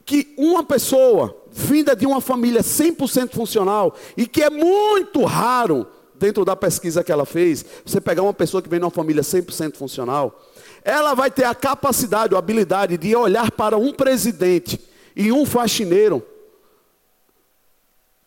[0.05, 6.45] que uma pessoa vinda de uma família 100% funcional e que é muito raro dentro
[6.45, 9.77] da pesquisa que ela fez, você pegar uma pessoa que vem de uma família 100%
[9.77, 10.39] funcional,
[10.85, 14.79] ela vai ter a capacidade, a habilidade de olhar para um presidente
[15.17, 16.23] e um faxineiro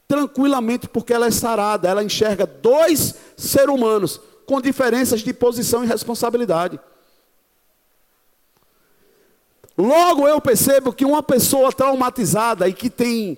[0.08, 5.88] tranquilamente porque ela é sarada, ela enxerga dois seres humanos com diferenças de posição e
[5.88, 6.80] responsabilidade.
[9.80, 13.38] Logo eu percebo que uma pessoa traumatizada e que tem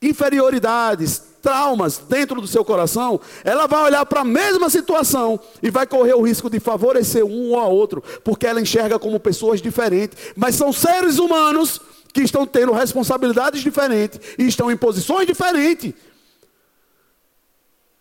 [0.00, 5.84] inferioridades, traumas dentro do seu coração, ela vai olhar para a mesma situação e vai
[5.84, 10.16] correr o risco de favorecer um ou a outro, porque ela enxerga como pessoas diferentes,
[10.36, 11.80] mas são seres humanos
[12.14, 15.92] que estão tendo responsabilidades diferentes e estão em posições diferentes.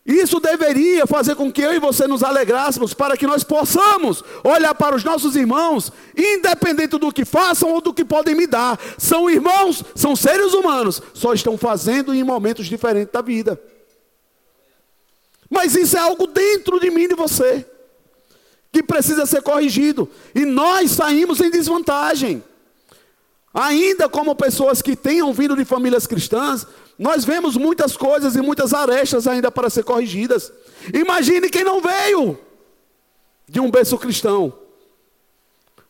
[0.08, 4.74] Isso deveria fazer com que eu e você nos alegrássemos para que nós possamos olhar
[4.74, 8.80] para os nossos irmãos, independente do que façam ou do que podem me dar.
[8.98, 13.62] São irmãos, são seres humanos, só estão fazendo em momentos diferentes da vida.
[15.50, 17.66] Mas isso é algo dentro de mim e de você,
[18.72, 20.10] que precisa ser corrigido.
[20.34, 22.42] E nós saímos em desvantagem.
[23.60, 28.72] Ainda como pessoas que tenham vindo de famílias cristãs, nós vemos muitas coisas e muitas
[28.72, 30.54] arestas ainda para ser corrigidas.
[30.94, 32.38] Imagine quem não veio
[33.50, 34.54] de um berço cristão.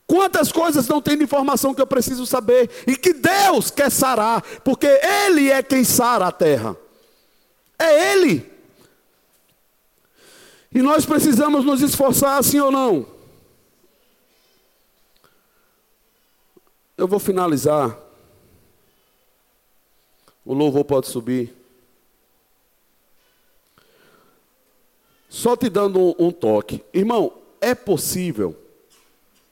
[0.08, 4.42] Quantas coisas não tem de informação que eu preciso saber e que Deus quer sarar,
[4.64, 6.74] porque Ele é quem sara a terra.
[7.78, 8.50] É Ele.
[10.74, 13.17] E nós precisamos nos esforçar, assim ou não?
[16.98, 17.98] Eu vou finalizar.
[20.44, 21.54] O louvor pode subir.
[25.30, 26.84] Só te dando um, toque.
[26.92, 28.58] Irmão, é possível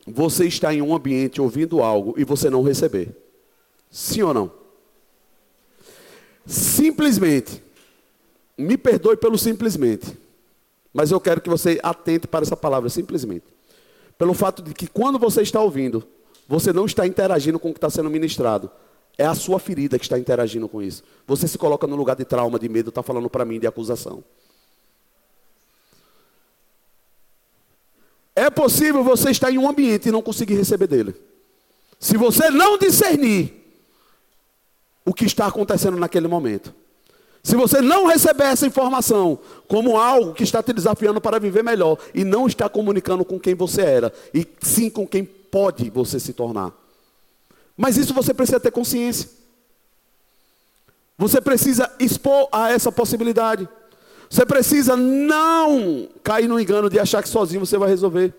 [0.07, 3.15] você estar em um ambiente ouvindo algo e você não receber?
[3.91, 4.51] Sim ou não?
[6.45, 7.61] Simplesmente.
[8.57, 10.17] Me perdoe pelo simplesmente.
[10.93, 13.45] Mas eu quero que você atente para essa palavra, simplesmente.
[14.17, 16.07] Pelo fato de que quando você está ouvindo,
[16.47, 18.69] você não está interagindo com o que está sendo ministrado.
[19.17, 21.03] É a sua ferida que está interagindo com isso.
[21.25, 24.23] Você se coloca no lugar de trauma, de medo, está falando para mim de acusação.
[28.35, 31.15] É possível você estar em um ambiente e não conseguir receber dele.
[31.97, 33.65] Se você não discernir
[35.05, 36.73] o que está acontecendo naquele momento.
[37.43, 39.37] Se você não receber essa informação
[39.67, 43.53] como algo que está te desafiando para viver melhor e não está comunicando com quem
[43.53, 45.23] você era, e sim com quem
[45.55, 46.73] pode você se tornar.
[47.77, 49.29] Mas isso você precisa ter consciência.
[51.17, 53.65] Você precisa expor a essa possibilidade.
[54.29, 58.33] Você precisa não cair no engano de achar que sozinho você vai resolver.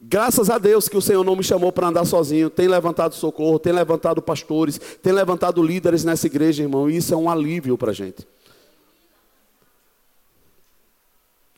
[0.00, 2.48] Graças a Deus que o Senhor não me chamou para andar sozinho.
[2.48, 6.88] Tem levantado socorro, tem levantado pastores, tem levantado líderes nessa igreja, irmão.
[6.88, 8.26] E isso é um alívio para a gente.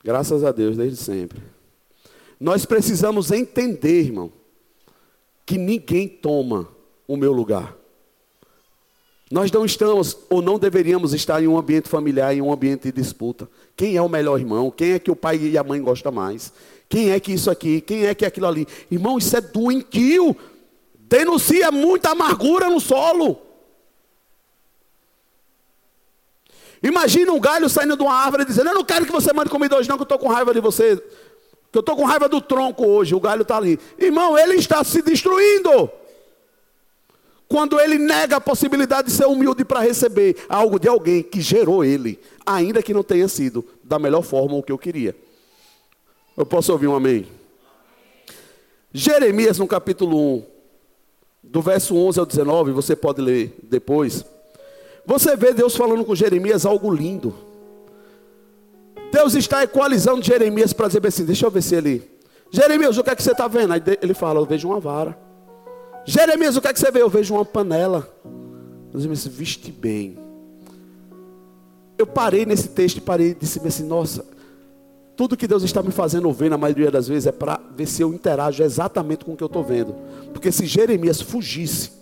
[0.02, 1.53] Graças a Deus, desde sempre.
[2.38, 4.32] Nós precisamos entender, irmão,
[5.46, 6.68] que ninguém toma
[7.06, 7.76] o meu lugar.
[9.30, 12.92] Nós não estamos ou não deveríamos estar em um ambiente familiar, em um ambiente de
[12.92, 13.48] disputa.
[13.76, 14.70] Quem é o melhor irmão?
[14.70, 16.52] Quem é que o pai e a mãe gostam mais?
[16.88, 17.80] Quem é que isso aqui?
[17.80, 18.66] Quem é que aquilo ali?
[18.90, 20.36] Irmão, isso é doentio.
[20.94, 23.38] Denuncia muita amargura no solo.
[26.82, 29.74] Imagina um galho saindo de uma árvore dizendo: Eu não quero que você mande comida
[29.74, 31.02] hoje, não, que eu estou com raiva de você.
[31.74, 33.16] Que eu estou com raiva do tronco hoje.
[33.16, 33.80] O galho está ali.
[33.98, 35.90] Irmão, ele está se destruindo.
[37.48, 41.84] Quando ele nega a possibilidade de ser humilde para receber algo de alguém que gerou
[41.84, 45.16] ele, ainda que não tenha sido da melhor forma o que eu queria.
[46.36, 47.26] Eu posso ouvir um amém?
[48.92, 50.44] Jeremias, no capítulo 1,
[51.42, 54.24] do verso 11 ao 19, você pode ler depois.
[55.04, 57.34] Você vê Deus falando com Jeremias algo lindo.
[59.14, 62.02] Deus está equalizando Jeremias para dizer assim: deixa eu ver se ele.
[62.50, 63.72] Jeremias, o que é que você está vendo?
[63.72, 65.16] Aí ele fala: eu vejo uma vara.
[66.04, 67.00] Jeremias, o que é que você vê?
[67.00, 68.08] Eu vejo uma panela.
[68.90, 70.18] Deus me disse: viste bem.
[71.96, 74.26] Eu parei nesse texto e parei e disse assim: nossa,
[75.16, 78.02] tudo que Deus está me fazendo ver, na maioria das vezes, é para ver se
[78.02, 79.94] eu interajo exatamente com o que eu estou vendo.
[80.32, 81.92] Porque se Jeremias fugisse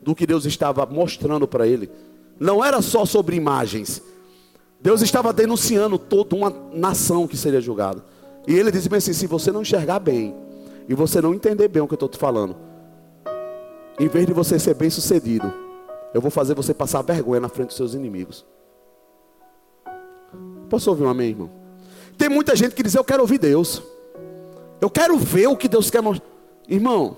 [0.00, 1.90] do que Deus estava mostrando para ele,
[2.40, 4.00] não era só sobre imagens.
[4.80, 8.04] Deus estava denunciando toda uma nação que seria julgada.
[8.46, 10.34] E ele disse assim: se você não enxergar bem,
[10.88, 12.56] e você não entender bem o que eu estou te falando,
[13.98, 15.52] em vez de você ser bem sucedido,
[16.14, 18.44] eu vou fazer você passar vergonha na frente dos seus inimigos.
[20.68, 21.50] Posso ouvir um amém, irmão?
[22.16, 23.82] Tem muita gente que diz: Eu quero ouvir Deus.
[24.80, 26.28] Eu quero ver o que Deus quer mostrar.
[26.68, 27.16] Irmão,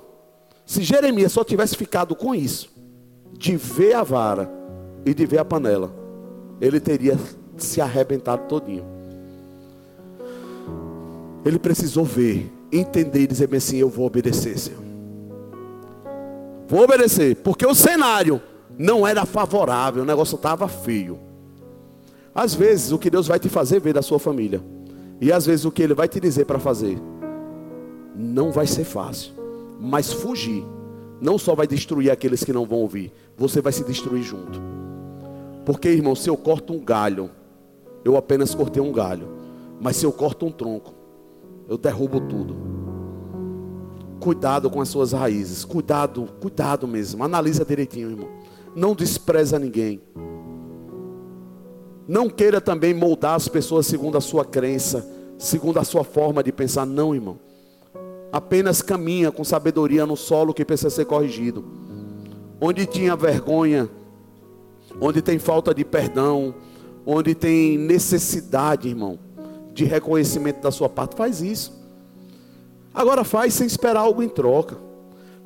[0.65, 2.71] se Jeremias só tivesse ficado com isso,
[3.33, 4.51] de ver a vara
[5.05, 5.93] e de ver a panela,
[6.61, 7.19] ele teria
[7.65, 8.85] se arrebentado todinho.
[11.45, 14.83] Ele precisou ver, entender e dizer bem assim: Eu vou obedecer, Senhor.
[16.69, 18.43] Vou obedecer, porque o cenário
[18.77, 21.19] não era favorável, o negócio estava feio.
[22.35, 24.61] Às vezes, o que Deus vai te fazer ver da sua família
[25.21, 26.99] e às vezes o que ele vai te dizer para fazer
[28.15, 29.33] não vai ser fácil,
[29.81, 30.65] mas fugir
[31.21, 34.61] não só vai destruir aqueles que não vão ouvir, você vai se destruir junto.
[35.65, 37.31] Porque, irmão, se eu corto um galho,
[38.09, 39.29] eu apenas cortei um galho,
[39.81, 40.95] mas se eu corto um tronco,
[41.69, 42.57] eu derrubo tudo.
[44.19, 47.23] Cuidado com as suas raízes, cuidado, cuidado mesmo.
[47.23, 48.29] Analisa direitinho, irmão.
[48.75, 50.01] Não despreza ninguém.
[52.07, 55.07] Não queira também moldar as pessoas segundo a sua crença,
[55.37, 56.87] segundo a sua forma de pensar.
[56.87, 57.39] Não, irmão.
[58.33, 61.65] Apenas caminha com sabedoria no solo que precisa ser corrigido.
[62.61, 63.89] Onde tinha vergonha,
[65.01, 66.55] onde tem falta de perdão,
[67.11, 69.19] onde tem necessidade, irmão,
[69.73, 71.73] de reconhecimento da sua parte, faz isso.
[72.93, 74.77] Agora faz sem esperar algo em troca.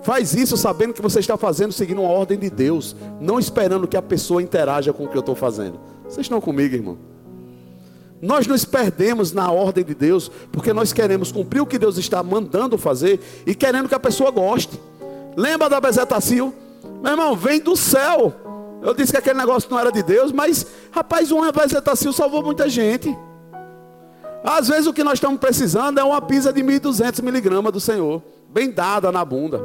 [0.02, 3.96] Faz isso sabendo que você está fazendo seguindo uma ordem de Deus, não esperando que
[3.96, 5.78] a pessoa interaja com o que eu estou fazendo.
[6.02, 6.98] Vocês estão comigo, irmão?
[8.20, 12.24] Nós nos perdemos na ordem de Deus, porque nós queremos cumprir o que Deus está
[12.24, 14.80] mandando fazer e querendo que a pessoa goste.
[15.36, 16.52] Lembra da bezetacil?
[17.00, 18.34] Meu irmão, vem do céu.
[18.82, 22.68] Eu disse que aquele negócio não era de Deus, mas, rapaz, uma bezetacil salvou muita
[22.68, 23.16] gente.
[24.44, 28.20] Às vezes o que nós estamos precisando é uma pizza de 1.200 miligramas do Senhor,
[28.48, 29.60] bem dada na bunda.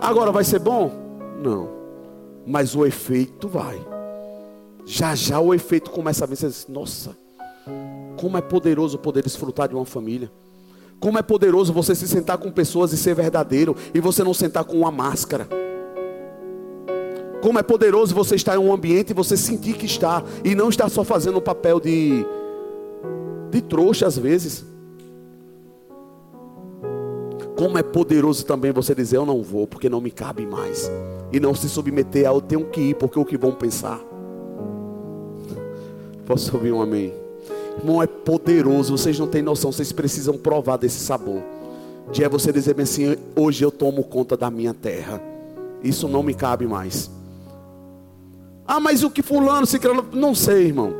[0.00, 0.90] Agora vai ser bom?
[1.40, 1.80] Não
[2.46, 3.78] mas o efeito vai.
[4.84, 6.36] Já já o efeito começa a vir.
[6.36, 7.16] Você diz, Nossa,
[8.16, 10.30] como é poderoso poder desfrutar de uma família.
[11.00, 14.64] Como é poderoso você se sentar com pessoas e ser verdadeiro e você não sentar
[14.64, 15.48] com uma máscara.
[17.40, 20.68] Como é poderoso você estar em um ambiente e você sentir que está e não
[20.68, 22.26] estar só fazendo o papel de
[23.50, 24.62] de trouxa às vezes.
[27.56, 30.90] Como é poderoso também você dizer eu não vou porque não me cabe mais
[31.32, 33.98] e não se submeter a eu tenho que ir, porque o que vão pensar.
[36.26, 37.29] Posso ouvir um amém?
[37.78, 41.42] Irmão, é poderoso, vocês não têm noção, vocês precisam provar desse sabor.
[42.12, 45.22] De é você dizer assim, hoje eu tomo conta da minha terra.
[45.82, 47.10] Isso não me cabe mais.
[48.66, 49.78] Ah, mas o que fulano, se
[50.12, 50.92] não sei, irmão.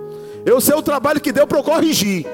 [0.44, 2.26] Eu sei o trabalho que deu para eu corrigir.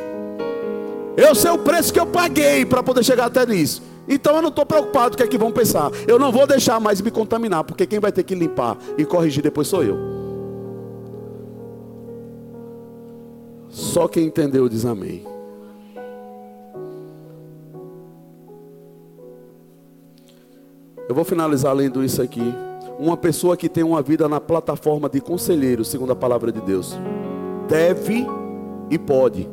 [1.16, 3.82] Eu sei o preço que eu paguei para poder chegar até nisso.
[4.08, 5.90] Então eu não estou preocupado o que é que vão pensar.
[6.06, 9.42] Eu não vou deixar mais me contaminar, porque quem vai ter que limpar e corrigir
[9.42, 10.25] depois sou eu.
[13.76, 15.22] Só quem entendeu diz amém.
[21.06, 22.54] Eu vou finalizar lendo isso aqui.
[22.98, 26.96] Uma pessoa que tem uma vida na plataforma de conselheiro, segundo a palavra de Deus,
[27.68, 28.26] deve
[28.90, 29.46] e pode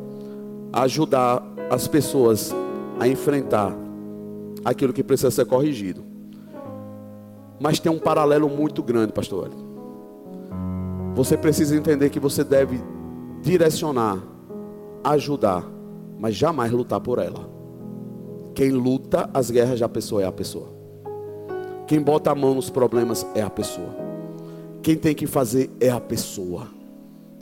[0.72, 2.50] ajudar as pessoas
[2.98, 3.76] a enfrentar
[4.64, 6.02] aquilo que precisa ser corrigido.
[7.60, 9.50] Mas tem um paralelo muito grande, pastor.
[11.14, 12.80] Você precisa entender que você deve
[13.44, 14.18] direcionar,
[15.04, 15.62] ajudar,
[16.18, 17.46] mas jamais lutar por ela.
[18.54, 20.68] Quem luta as guerras da pessoa é a pessoa.
[21.86, 23.94] Quem bota a mão nos problemas é a pessoa.
[24.82, 26.68] Quem tem que fazer é a pessoa.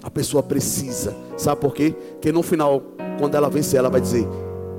[0.02, 1.14] A pessoa precisa.
[1.36, 1.94] Sabe por quê?
[2.12, 2.82] Porque no final,
[3.20, 4.26] quando ela vencer, ela vai dizer: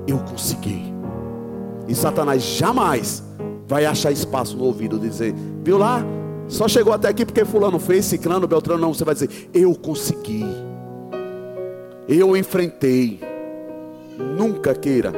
[0.05, 0.83] Eu consegui.
[1.87, 3.23] E Satanás jamais
[3.65, 6.03] vai achar espaço no ouvido de dizer: Viu lá?
[6.49, 8.81] Só chegou até aqui porque Fulano fez, Ciclano, Beltrano.
[8.81, 10.72] Não, você vai dizer: Eu consegui.
[12.07, 13.19] Eu enfrentei.
[14.17, 15.11] Nunca queira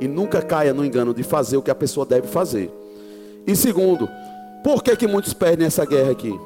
[0.00, 2.72] e nunca caia no engano de fazer o que a pessoa deve fazer.
[3.46, 4.08] E segundo,
[4.64, 6.38] por que, que muitos perdem essa guerra aqui?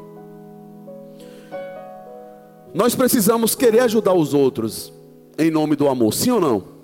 [2.72, 4.93] Nós precisamos querer ajudar os outros
[5.39, 6.75] em nome do amor, sim ou não?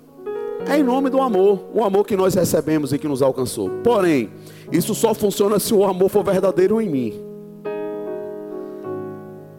[0.65, 3.69] É em nome do amor, o amor que nós recebemos e que nos alcançou.
[3.83, 4.29] Porém,
[4.71, 7.30] isso só funciona se o amor for verdadeiro em mim.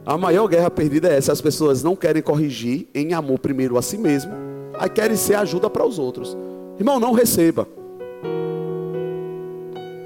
[0.05, 3.83] A maior guerra perdida é essa: as pessoas não querem corrigir em amor primeiro a
[3.83, 4.33] si mesmo,
[4.79, 6.37] aí querem ser ajuda para os outros.
[6.79, 7.67] Irmão, não receba.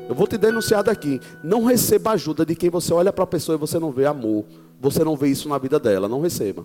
[0.08, 1.20] Eu vou te denunciar daqui.
[1.42, 4.44] Não receba ajuda de quem você olha para a pessoa e você não vê amor.
[4.80, 6.08] Você não vê isso na vida dela.
[6.08, 6.64] Não receba.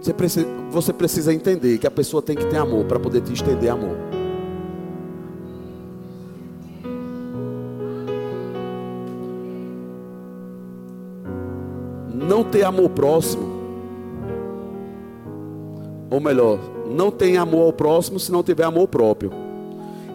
[0.00, 3.32] Você precisa, você precisa entender que a pessoa tem que ter amor para poder te
[3.32, 4.11] estender amor.
[12.32, 13.44] Não ter amor próximo,
[16.10, 16.58] ou melhor,
[16.90, 19.30] não tem amor ao próximo se não tiver amor próprio.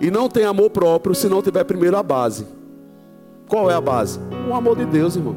[0.02, 2.48] E não tem amor próprio se não tiver primeiro a base.
[3.48, 4.20] Qual é a base?
[4.50, 5.36] O amor de Deus, irmão.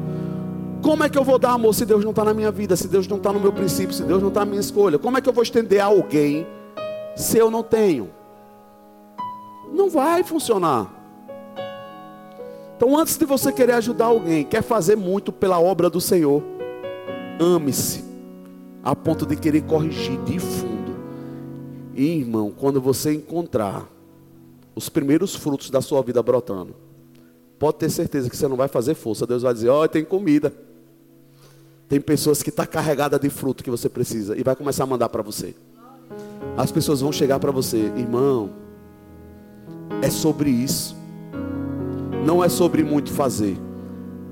[0.81, 2.87] Como é que eu vou dar amor se Deus não está na minha vida, se
[2.87, 4.97] Deus não está no meu princípio, se Deus não está na minha escolha?
[4.97, 6.47] Como é que eu vou estender a alguém
[7.15, 8.09] se eu não tenho?
[9.71, 10.91] Não vai funcionar.
[12.75, 16.41] Então, antes de você querer ajudar alguém, quer fazer muito pela obra do Senhor,
[17.41, 18.03] ame-se,
[18.83, 20.95] a ponto de querer corrigir de fundo.
[21.95, 23.87] E, irmão, quando você encontrar
[24.75, 26.75] os primeiros frutos da sua vida brotando,
[27.57, 29.25] pode ter certeza que você não vai fazer força.
[29.25, 30.53] Deus vai dizer: Ó, oh, tem comida.
[31.89, 34.87] Tem pessoas que estão tá carregada de fruto que você precisa e vai começar a
[34.87, 35.53] mandar para você.
[36.55, 38.51] As pessoas vão chegar para você, irmão.
[40.01, 40.95] É sobre isso.
[42.25, 43.57] Não é sobre muito fazer.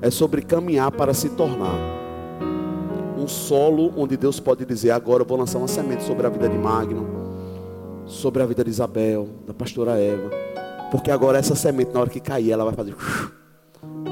[0.00, 1.99] É sobre caminhar para se tornar
[3.20, 6.48] um solo onde Deus pode dizer: agora eu vou lançar uma semente sobre a vida
[6.48, 7.20] de Magno
[8.10, 10.30] sobre a vida de Isabel, da pastora Eva.
[10.90, 12.94] Porque agora essa semente, na hora que cair, ela vai fazer.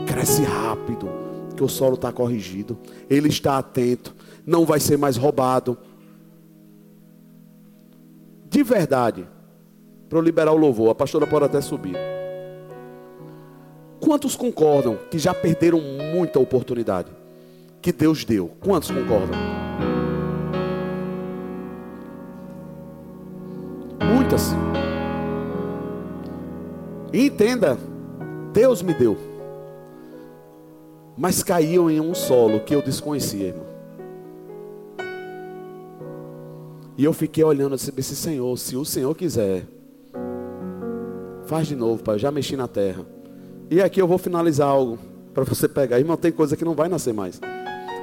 [0.06, 1.08] Cresce rápido.
[1.56, 2.78] Que o solo está corrigido.
[3.10, 4.14] Ele está atento.
[4.46, 5.76] Não vai ser mais roubado.
[8.48, 9.26] De verdade.
[10.08, 10.90] Para eu liberar o louvor.
[10.90, 11.96] A pastora pode até subir.
[14.00, 15.80] Quantos concordam que já perderam
[16.14, 17.10] muita oportunidade?
[17.80, 18.50] Que Deus deu.
[18.60, 19.38] Quantos concordam?
[24.28, 24.54] muitas.
[27.12, 27.78] Entenda,
[28.52, 29.16] Deus me deu.
[31.16, 33.66] Mas caíam em um solo que eu desconhecia, irmão.
[36.96, 39.64] E eu fiquei olhando assim, esse Senhor, se o Senhor quiser,
[41.46, 42.16] faz de novo, pai.
[42.16, 43.06] Eu já mexi na terra.
[43.70, 44.98] E aqui eu vou finalizar algo
[45.32, 45.98] para você pegar.
[45.98, 47.40] Irmão, tem coisa que não vai nascer mais.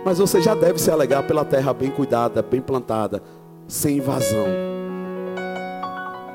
[0.06, 3.24] Mas você já deve se alegar pela terra bem cuidada, bem plantada,
[3.68, 4.46] sem invasão.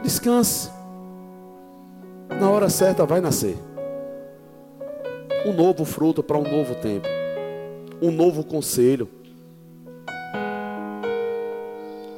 [0.02, 0.68] Descanse.
[2.28, 3.56] Na hora certa vai nascer.
[5.46, 7.06] Um novo fruto para um novo tempo.
[8.02, 9.08] Um novo conselho.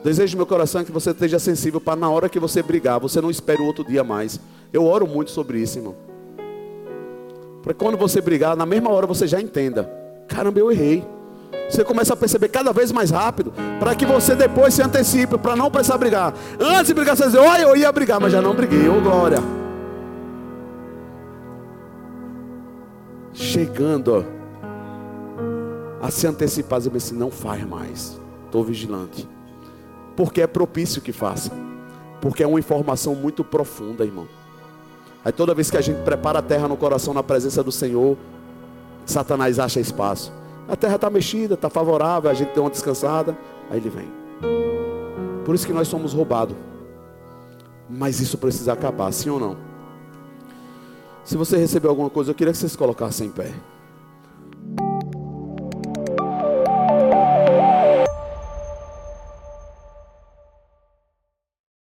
[0.03, 3.31] Desejo meu coração que você esteja sensível para na hora que você brigar, você não
[3.31, 4.41] espere o outro dia mais.
[4.73, 5.95] Eu oro muito sobre isso, irmão.
[7.63, 9.85] Para quando você brigar, na mesma hora você já entenda.
[10.27, 11.05] Caramba, eu errei.
[11.71, 15.57] Você começa a perceber cada vez mais rápido, para que você depois se antecipe, para
[15.57, 16.35] não precisar brigar.
[16.61, 19.39] Antes de brigar, você diz, olha, eu ia brigar, mas já não briguei, ô glória.
[23.53, 24.25] chegando
[26.01, 29.29] a se antecipar, dizer assim, não faz mais, estou vigilante.
[30.17, 31.51] Porque é propício que faça.
[32.21, 34.29] Porque é uma informação muito profunda, irmão.
[35.25, 38.17] Aí toda vez que a gente prepara a terra no coração na presença do Senhor,
[39.05, 40.33] Satanás acha espaço.
[40.69, 43.37] A terra está mexida, está favorável, a gente tem uma descansada,
[43.71, 44.09] aí ele vem.
[45.45, 46.57] Por isso que nós somos roubados.
[47.89, 49.57] Mas isso precisa acabar, sim ou não?
[51.25, 53.53] Se você recebeu alguma coisa, eu queria que vocês colocassem em pé.